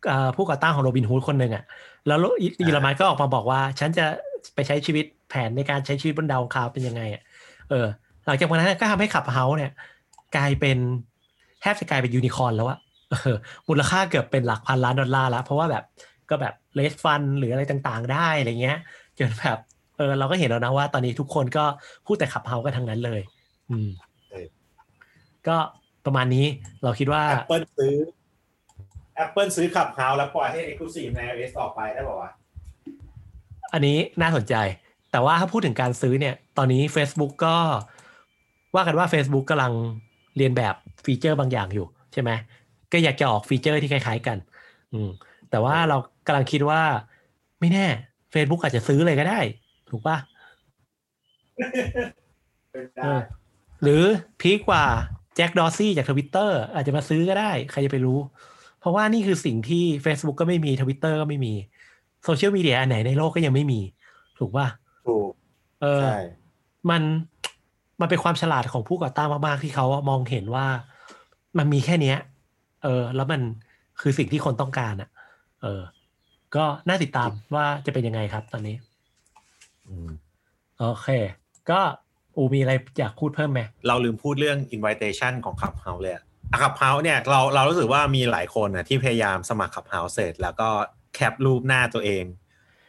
[0.09, 1.65] เอ่อผู้ก่อตั้งของโรบินฮูดคนหนึ่งอะ
[2.07, 4.07] แล้วอีอีลอนมัสก็ออกมาบอกว่า ฉันจะ
[4.55, 7.23] ไปใช้ชีวิตแผนในการใช้ชีวิตบนดาวอังคารเป็นยังไงอะ
[7.71, 7.87] เออ
[8.27, 9.73] หลังจากวันนั้นก็ทำให้ขับเฮาเนี่ย
[10.37, 10.79] กลายเป็น
[11.61, 12.79] แทบจะกลายเป็นยูนิคอร์นแล้วอะ
[13.11, 13.37] เออ
[13.69, 15.85] มูลค่าเกือบเป็นหลักพันล้านดอลลาร์แล้ว เพราะว่าแบบ
[16.31, 18.79] ก็แบบเลสฟันหรืออะไรต่างๆ ได้อะไรเงี้ย
[19.19, 19.59] จนแบบ
[19.97, 21.65] เออเราก็เห็นแล้วนะว่า ตอนนี้ทุกคนก็
[22.07, 23.21] พูดแต่ขับเฮากันทั้งนั้นเลย
[23.71, 23.89] อืม
[24.31, 24.47] เออ
[25.49, 25.57] ก็
[26.07, 26.47] ประมาณนี้
[26.85, 27.95] เราคิดว่า Apple ซื้อ
[29.25, 32.31] Apple ซื้อขับเฮาแล้วปล่อยให้ Exclusive ใน iOS ต่อไปได้ป่าวะ
[33.73, 34.55] อันนี้น่าสนใจ
[35.11, 37.57] แต่ว่าถ้าพูดถึงการซื้อเนี่ย ตอนนี้ Facebook ก็
[38.75, 39.73] ว่ากันว่า Facebook กำลัง
[40.37, 42.31] เลียนแบบ feature บางอย่างอยู่ใช่ไหม
[42.93, 44.39] ก็อยากจะออก feature ที่คล้าย ๆกัน
[44.93, 45.11] อืม
[45.51, 45.97] แต่ว่าเรา
[46.27, 46.83] กำลังคิดว่า
[47.61, 47.87] ไม่แน่
[48.35, 49.41] Facebook อาจจะซื้อเลยก็ได้
[49.91, 50.17] ถูกปะ
[52.71, 53.21] เออเป็นเอได้
[53.83, 54.03] หรือ
[54.41, 54.85] พีกกว่า
[55.35, 58.19] Jack Dorsey จากทวิตเตอร์อาจจะมาซื้อก็ได้ ใครจะไปรู้
[58.81, 61.55] เพราะว่านี่คือสิ่งที่ Facebook ก็ไม่มีทวิตเตอร์ก็ไม่มี
[62.27, 63.81] โซเชียลมีเดียอันไหนในโลกก็ยังไม่มี
[64.39, 64.67] ถูกป่ะ
[65.07, 65.31] ถูก
[65.83, 66.19] เออใช่
[66.91, 67.03] มัน
[68.01, 70.67] มันเป็นความฉลาดของผู้ก่อตั้งมากๆที่เขามองเห็นว่า
[71.59, 72.17] มันมีแค่เนี้ย
[72.85, 73.41] เออ แล้วมัน
[74.01, 75.09] คือสิ่งที่คนต้องการอะ
[75.63, 75.83] เออ
[76.57, 78.77] ก็น่าติดตามว่าจะเป็นยังไงครับ ตอนนี้
[79.87, 80.09] อืม
[80.79, 81.09] โอเค
[81.71, 81.81] ก็
[82.37, 86.25] อูมีอะไรอยากพูดเพิ่มไหมเราลืมพูดเรื่อง invitation ของ Clubhouse เลยอะ
[86.63, 90.69] ขับเฮาเนี่ยเราเรารู้สึกว่ามีหลายคนนะที่พยายามสมัครขับเฮาเสร็จ แล้วก็
[91.17, 92.25] แคปรูปหน้าตัวเอง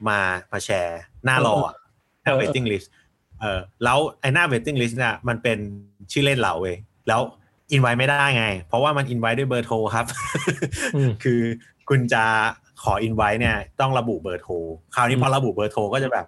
[0.10, 0.20] มา
[0.52, 1.76] มาแชร์ หน้ารออะ
[2.24, 2.88] หน้า waiting list
[3.42, 5.58] เออแล้วไอ้หน้า waiting list เนี่ยมันเป็น
[6.12, 7.22] ชื่อเล่นเราเว้ยแล้ว
[7.72, 10.06] อินไว้ไม่ได้ไง เพราะว่ามันอินไว้ด้วยเบอร์โทรครับ
[10.96, 11.42] อืมคือ
[11.90, 12.24] คุณจะ
[12.84, 14.54] ขออินไว้เนี่ย ต้องระบุเบอร์โทร
[14.96, 16.26] คราวนี้อืมพอระบุเบอร์โทรก็จะแบบ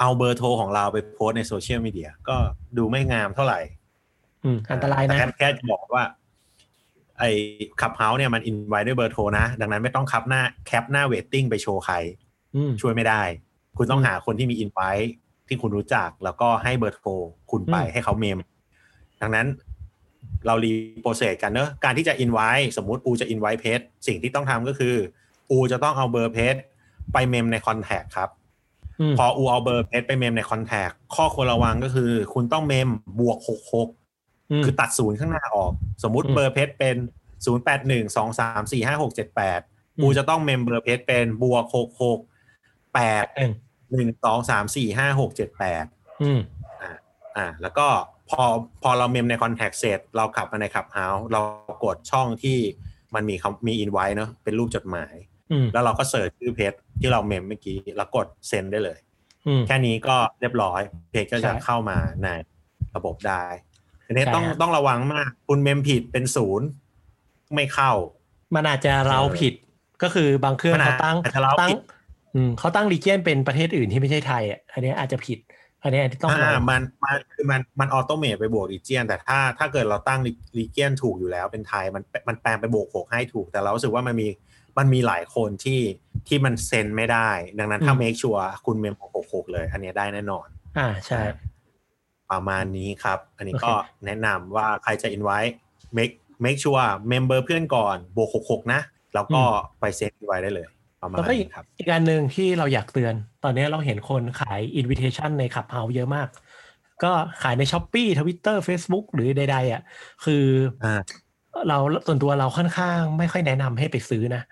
[0.00, 2.36] เอาเบอร์โทรของเราไปโพสต์ในโซเชียลมีเดียก็
[2.76, 3.60] ดูไม่งามเท่าไหร่
[4.44, 6.04] อืมอันตรายแต่นะแค่แค่จะบอกว่า
[7.20, 7.30] ไอ้
[7.80, 11.94] Clubhouse เนี่ยมัน invite ด้วยเบอร์โทรนะ ดังนั้นไม่ต้องแคปหน้าแคปหน้า waiting ไปโชว์ใคร
[12.54, 13.22] อืมช่วยไม่ได้
[13.76, 14.90] คุณต้องอืมหาคนที่มีอินไว้
[15.48, 17.10] ที่คุณรู้จักแล้วก็ให้เบอร์โทร
[17.50, 18.38] คุณไปอืมให้เขาเมม
[19.20, 19.46] ดังนั้น
[20.46, 24.94] เรา re-process กันเนอะการที่จะอินไว้สมมุติอูจะอินไว้เพจสิ่งที่ต้องทำก็คือ
[25.50, 26.54] อูจะต้องเอาเบอร์เพจ
[27.12, 28.30] ไปเมมใน contact ครับ
[29.00, 32.88] อืมพออูเอาเบอร์เพจไปเมมใน contact ข้อควรระวังก็คือ คุณต้องเมม
[33.20, 33.90] บวกหกหก
[34.64, 35.72] คือตัดศูนย์ข้างหน้าออก
[36.02, 36.96] สมมุติอืมเบอร์เพจเป็น
[37.46, 39.60] ศูนย์แปดหนึ่งสองสามสี่ห้าหกเจ็ดแปด
[39.96, 42.18] อืมกูจะต้องเมมเบอร์เพจเป็นบวกหกหก
[42.94, 43.52] แปดหนึ่ง
[43.92, 45.84] หนึ่งสองสามสี่ห้าหกเจ็ดแปด
[46.22, 46.40] อืม
[47.36, 47.86] อ่า แล้วก็
[48.30, 48.44] พอ
[48.82, 51.40] พอเราเมมใน contact เสร็จ เรากลับมาใน Clubhouse เรา
[51.84, 52.58] กดช่องที่
[53.14, 55.14] มันมีคำมีอินไว้เนอะเป็นรูปจดหมาย
[55.52, 58.98] อืมแล้วเราก็ search ชื่อเพื่อนที่เราเมมเมื่อกี้ แล้วกด send ได้เลย
[59.46, 60.80] อืมแค่นี้ก็เรียบร้อย
[61.10, 62.28] เพื่อนก็จะใช่เข้ามาใน
[62.96, 63.44] ระบบได้
[64.10, 66.66] ทีนี้ใช่ต้องฮะต้องระวังมาก คุณเมมผิดเป็นศูนย์
[67.54, 67.92] ไม่เข้า
[68.54, 69.54] มันอาจจะเราผิด
[70.02, 71.78] ก็คือบางเครื่องมันอาจเขาตั้งอาจจะเราตั้งผิด
[72.34, 75.38] อืมเขาตั้ง region เป็นประเทศอื่นที่ไม่ใช่ไทยอะอันนี้อาจจะผิด
[75.82, 80.20] อันนี้ต้องอ่าระวังมันมันคือมันมันออโตเมทไปบวกรีเจียนแต่ถ้าถ้าเกิดเราตั้ง
[80.58, 84.28] รีเจียนถูกอยู่แล้วเป็นไทยมันมันแปลงไปบวกหกให้ถูก แต่เรารู้สึกว่ามันมี
[84.78, 85.80] มันมีหลายคนที่
[86.28, 90.46] ที่มันเซ็นไม่ได้ ดังนั้นถ้า make sure คุณเมมหกหกเลย อันเนี้ยได้แน่นอน
[90.78, 91.20] อ่าใช่
[92.32, 93.74] ประมาณนี้ครับ อันนี้โอเคก็
[94.06, 95.54] แนะนำว่าใครจะ invite
[95.96, 96.14] make
[96.44, 98.80] make sure member เพื่อนก่อนบวกหกหกนะ
[99.14, 99.40] แล้วก็
[99.80, 100.66] ไปเซ็นไว้ได้เลย
[101.02, 103.14] ประมาณแล้วก็อีกนี้ครับ อีกอันหนึ่งที่เราอยากเตือน
[103.44, 106.28] ตอนนี้เราเห็นคนขาย invitation ในขับเฮาเยอะมาก
[107.02, 107.12] ก็
[107.42, 109.82] ขายใน s h อ p e e Twitter Facebook หรือใดๆอะ
[110.24, 110.44] คือ
[110.84, 111.00] อ่า
[111.68, 114.42] เราส่วนตัวเราค่อนข้างไม่ค่อยแนะนำให้ไปซื้อนะ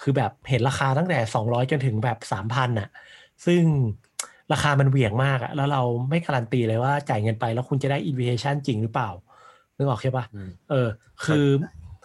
[0.00, 2.88] คือแบบเห็นราคาตั้งแต่ 200 จนถึงแบบ 3,000น่ะ
[3.46, 3.62] ซึ่ง
[4.52, 9.10] ราคามันเหวี่ยงมากอะแล้วเราไม่การันตีเลยว่าจ่ายเงินไปแล้วคุณจะได้ invitation จริงหรือเปล่า
[9.76, 10.88] นึกออกใช่ปะอืมเออ
[11.24, 11.46] คือ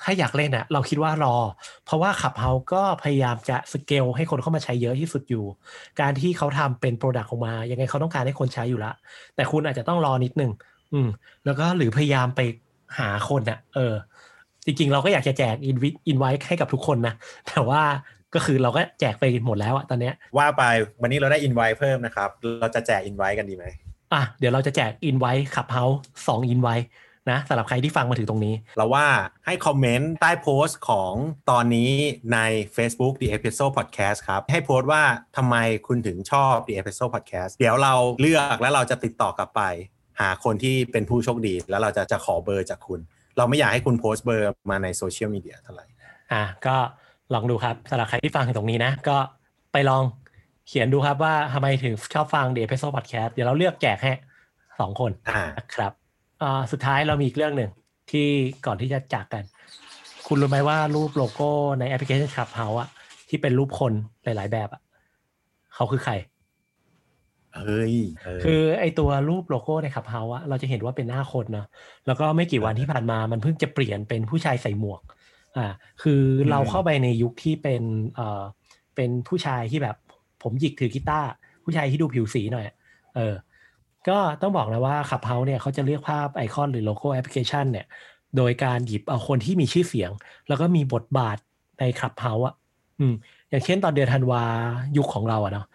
[0.03, 1.35] ถ้าอยากเล่นอะเราคิดว่ารอ
[1.85, 5.45] เพราะว่า Clubhouse ก็พยายามจะสเกลให้คนเข้ามาใช้เยอะที่สุดอยู่
[6.01, 8.91] การที่เขาทำเป็น product ออกมา ยังไงเขาต้องการให้คนใช้อยู่ละ
[9.35, 10.51] แต่คุณอาจจะต้องรอนิดนึง
[10.93, 11.09] อืม
[11.45, 12.41] แล้วก็หรือพยายามไป
[12.97, 13.93] หาคนอะเออ
[14.65, 17.13] จริงๆ เราก็อยากจะแจกอินวิอินไว้ให้กับทุกคนนะ
[17.47, 17.81] แต่ว่า
[18.35, 20.63] ก็คือเราก็แจกไปหมดแล้วอะตอนเนี้ยว่าไป
[21.01, 23.65] วันนี้เราได้ invite เพิ่มนะครับ เราจะแจก invite กันดีไหม
[24.13, 25.83] อะเดี๋ยวเราจะแจก invite Clubhouse
[26.27, 26.75] สอง invite
[27.31, 29.05] นะสำหรับใครที่ฟังมาถึงตรงนี้ เราว่า
[29.45, 31.13] ให้คอมเมนต์ใต้โพสต์ของ
[31.51, 31.91] ตอนนี้
[32.33, 32.39] ใน
[32.75, 35.03] Facebook The Episode Podcast ครับ ให้โพสต์ว่า
[35.37, 35.55] ทำไม
[35.87, 39.61] คุณถึงชอบ The Episode Podcast เดี๋ยวเราเลือกแล้วเราจะติดต่อกลับไป
[40.19, 42.99] หาคนที่เป็นผู้โชคดี แล้วเราจะจะขอเบอร์จากคุณ
[43.37, 45.85] เราไม่อยากให้คุณโพสต์เบอร์มาในโซเชียลมีเดียเท่าไหร่
[46.33, 46.77] อะก็
[47.33, 49.17] ลองดูครับสำหรับใครที่ฟังถึงตรงนี้นะ ก็
[49.73, 50.03] ไปลอง
[50.67, 54.11] เขียนดูครับว่าทำไมถึงชอบฟัง The Episode Podcast เดี๋ยวเราเลือกแจกให้
[54.79, 55.91] สองคนอ่านะครับ
[56.41, 57.71] อ่าสุดท้ายเรามีอีกเรื่องหนึ่ง
[58.11, 58.27] ที่
[58.65, 59.43] ก่อนที่จะจากกัน
[60.27, 61.49] คุณรู้ไหมว่ารูปโลโก้
[61.79, 62.89] ในแอปพลิเคชัน Clubhouse อะ
[63.29, 64.81] ที่เป็นรูปคนหลาย ๆ แบบอะ
[65.75, 66.13] เขาคือใคร
[67.55, 71.67] เฮ้ยเออคือไอตัวรูปโลโก้ในขับเฮาอะเราจะเห็นว่าเป็นหน้าคนเนาะ
[72.07, 75.01] แล้วก็ไม่กี่วันที่ผ่านมามันเพิ่งจะเปลี่ยนเป็นผู้ชายใส่หมวก
[75.57, 75.67] อ่า
[76.01, 77.83] คือเราเข้าไปในยุคที่เป็น
[78.15, 78.43] เอ่อ
[78.95, 79.95] เป็นผู้ชายที่แบบ
[80.43, 81.29] ผมหยิกถือกีตาร์
[81.63, 82.75] ผู้ชายที่ดูผิวสีหน่อยอะ
[83.15, 83.35] เออ
[84.09, 87.85] ก็ต้องบอกนะว่า Clubhouse เนี่ยเขาจะเลือกภาพไอคอนหรือโลโก้แอปพลิเคชันเนี่ย
[88.37, 90.11] โดยการหยิบเอาคนที่มีชื่อเสียง
[90.47, 91.37] แล้วก็มีบทบาท
[91.79, 92.53] ใน Clubhouse อะ
[92.99, 93.13] อืม
[93.49, 94.43] อย่างเช่นตอนเดือนธันวา
[94.97, 95.65] ยุคของเราอะเนาะ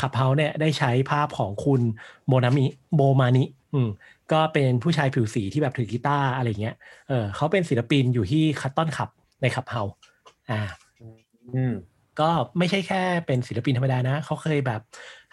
[0.00, 1.80] Clubhouse เนี่ยได้ใช้ภาพของคุณ
[2.26, 2.64] โมนามิ
[2.94, 3.44] Bomani
[3.74, 3.88] อืม
[4.32, 6.76] ก็เป็นผู้ชายผิวสีที่แบบถือกีตาร์อะไรเงี้ย
[7.08, 9.08] เออเขาเป็นศิลปินอยู่ที่ Cotton Club
[9.42, 9.82] ใน Clubhouse
[10.50, 10.60] อ่า
[11.54, 11.74] อืม
[12.20, 12.28] ก็
[12.58, 14.80] ไม่ใช่แค่เป็นศิลปินธรรมดานะ เขาเคยแบบ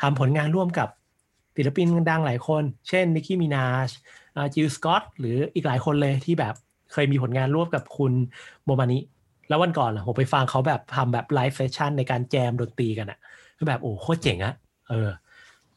[0.02, 0.90] ทำผลงานร่วมกับ
[1.58, 3.90] ศิลปินดังหลายคน เช่น Nicki Minaj
[4.54, 6.56] Jill Scott หรืออีกหลายคนเลยที่แบบ
[6.94, 8.14] เคยมีผลงานร่วมกับคุณ
[8.66, 9.00] Bomani
[9.50, 13.20] แล้ววันก่อนล่ะผมไปฟังเขาแบบทำแบบ live session ในการแจมดนตรีกันอะ
[13.58, 14.54] คือแบบโอ้โคตรเจ๋งอะ
[14.90, 15.10] เออ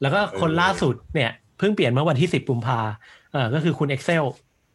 [0.01, 2.79] แล้วก็คนล่าสุดเนี่ย เพิ่งเปลี่ยนเมื่อวันที่สิบกุมภา
[3.31, 4.23] เออก็คือคุณ Axel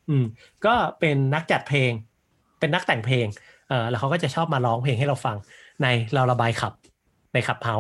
[0.08, 0.24] อืม
[0.66, 1.90] ก็เป็นนักจัดเพลง
[2.60, 3.26] เป็นนักแต่งเพลง
[3.68, 5.36] เออแล้วเขาก็จะชอบมาร้องเพลงให้เราฟัง
[5.82, 6.72] ในเราระบายขับ
[7.32, 7.76] ในขับเฮา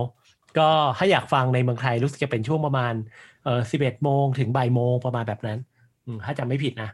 [0.58, 2.94] ก็ถ้าอยากฟังในเมืองไทยรู้สึกจะเป็นช่วงประมาณ
[3.44, 5.58] เออสิบเอ็ดโมงถึงบ่ายโมงประมาณแบบนั้น
[6.04, 6.90] อืมถ้าจำไม่ผิดนะ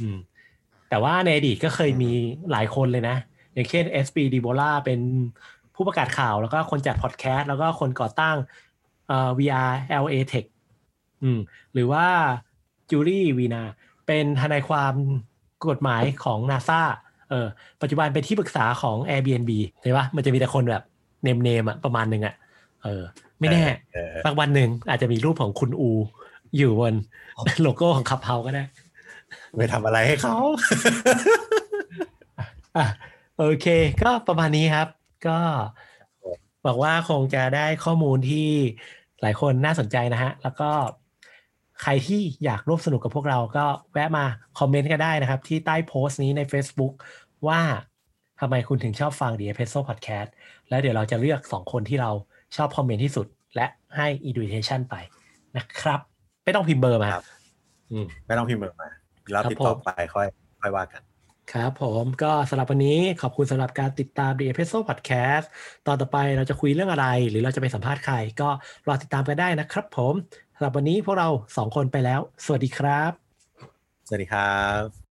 [0.00, 0.18] อืม
[0.88, 2.12] แต่ว่าในอดีตก็เคยมี
[2.50, 3.16] หลายคนเลยนะ
[3.54, 5.00] อย่างเช่น SB d i b o l a เป็น
[5.74, 8.36] ผู้ประกาศข่าวแล้วก็คนจัดพอดแคสต์แล้วก็คนก่อตั้ง
[9.08, 9.70] เอ่อ VR
[10.04, 10.46] LA Tech
[11.26, 11.40] อืม
[11.74, 12.06] หรือว่า
[12.90, 13.62] จูรี่วีนา
[14.06, 14.94] เป็นทนายความ
[15.68, 16.80] กฎหมายของ NASA
[17.30, 17.46] เออ
[17.82, 19.50] ปัจจุบันเป็นที่ปรึกษาของ Airbnb
[19.82, 20.82] ใช่ปะมันจะมีแต่คนแบบ
[21.22, 22.34] เนมเนมๆอะประมาณหนึ่งอะ
[22.82, 23.02] เออ
[23.38, 23.64] ไม่แน่
[23.94, 25.90] เออสักวันหนึ่งอาจจะมีรูปของคุณอู
[26.56, 26.94] อยู่บน
[27.62, 28.64] โลโก้ของขับเฮาก็ได้
[29.56, 30.36] ไม่ทำอะไรให้เขา
[32.76, 32.86] อะ
[33.38, 33.66] โอเค
[34.02, 34.88] ก็ประมาณนี้ครับ
[35.26, 35.38] ก็
[36.62, 38.48] หวังว่าคงจะได้ข้อมูลที่
[39.22, 40.70] หลายคนน่าสนใจนะฮะ แล้วก็
[41.82, 44.24] ใครที่อยากร่วมสนุกกับพวกเราก็แวะมา
[44.58, 46.92] คอมเมนต์ก็ได้นะครับ ที่ใต้โพสต์นี้ใน Facebook
[47.48, 47.60] ว่า
[48.40, 50.28] ทำไมคุณถึงชอบฟัง The Episode Podcast
[50.68, 52.10] แล้วเดี๋ยวเราจะเลือก 2 คนที่เรา
[52.56, 53.66] ชอบคอมเมนต์ที่สุด และ
[53.96, 54.94] ให้ invitation ไป
[55.56, 56.00] นะครับ
[56.44, 57.24] ไม่ต้องพิมพ์เบอร์มาครับ
[57.92, 58.88] อืมไม่ต้องพิมพ์เบอร์มา
[59.30, 60.26] แล้วครับติดต่อผมไปค่อย
[60.60, 61.02] ค่อยว่ากัน
[61.52, 65.46] ครับผมก็สำหรับวันนี้ขอบคุณสำหรับการติดตาม The Episode Podcast
[65.86, 68.48] ตอนต่อไปเราจะคุยเรื่องอะไร หรือเราจะไปสัมภาษณ์ใคร ก็
[68.86, 70.14] รอติดตามกันได้นะครับผม
[70.58, 73.12] สำหรับวันนี้พวกเราสองคนไปแล้ว สวัสดีครับ
[74.06, 75.05] สวัสดีครับ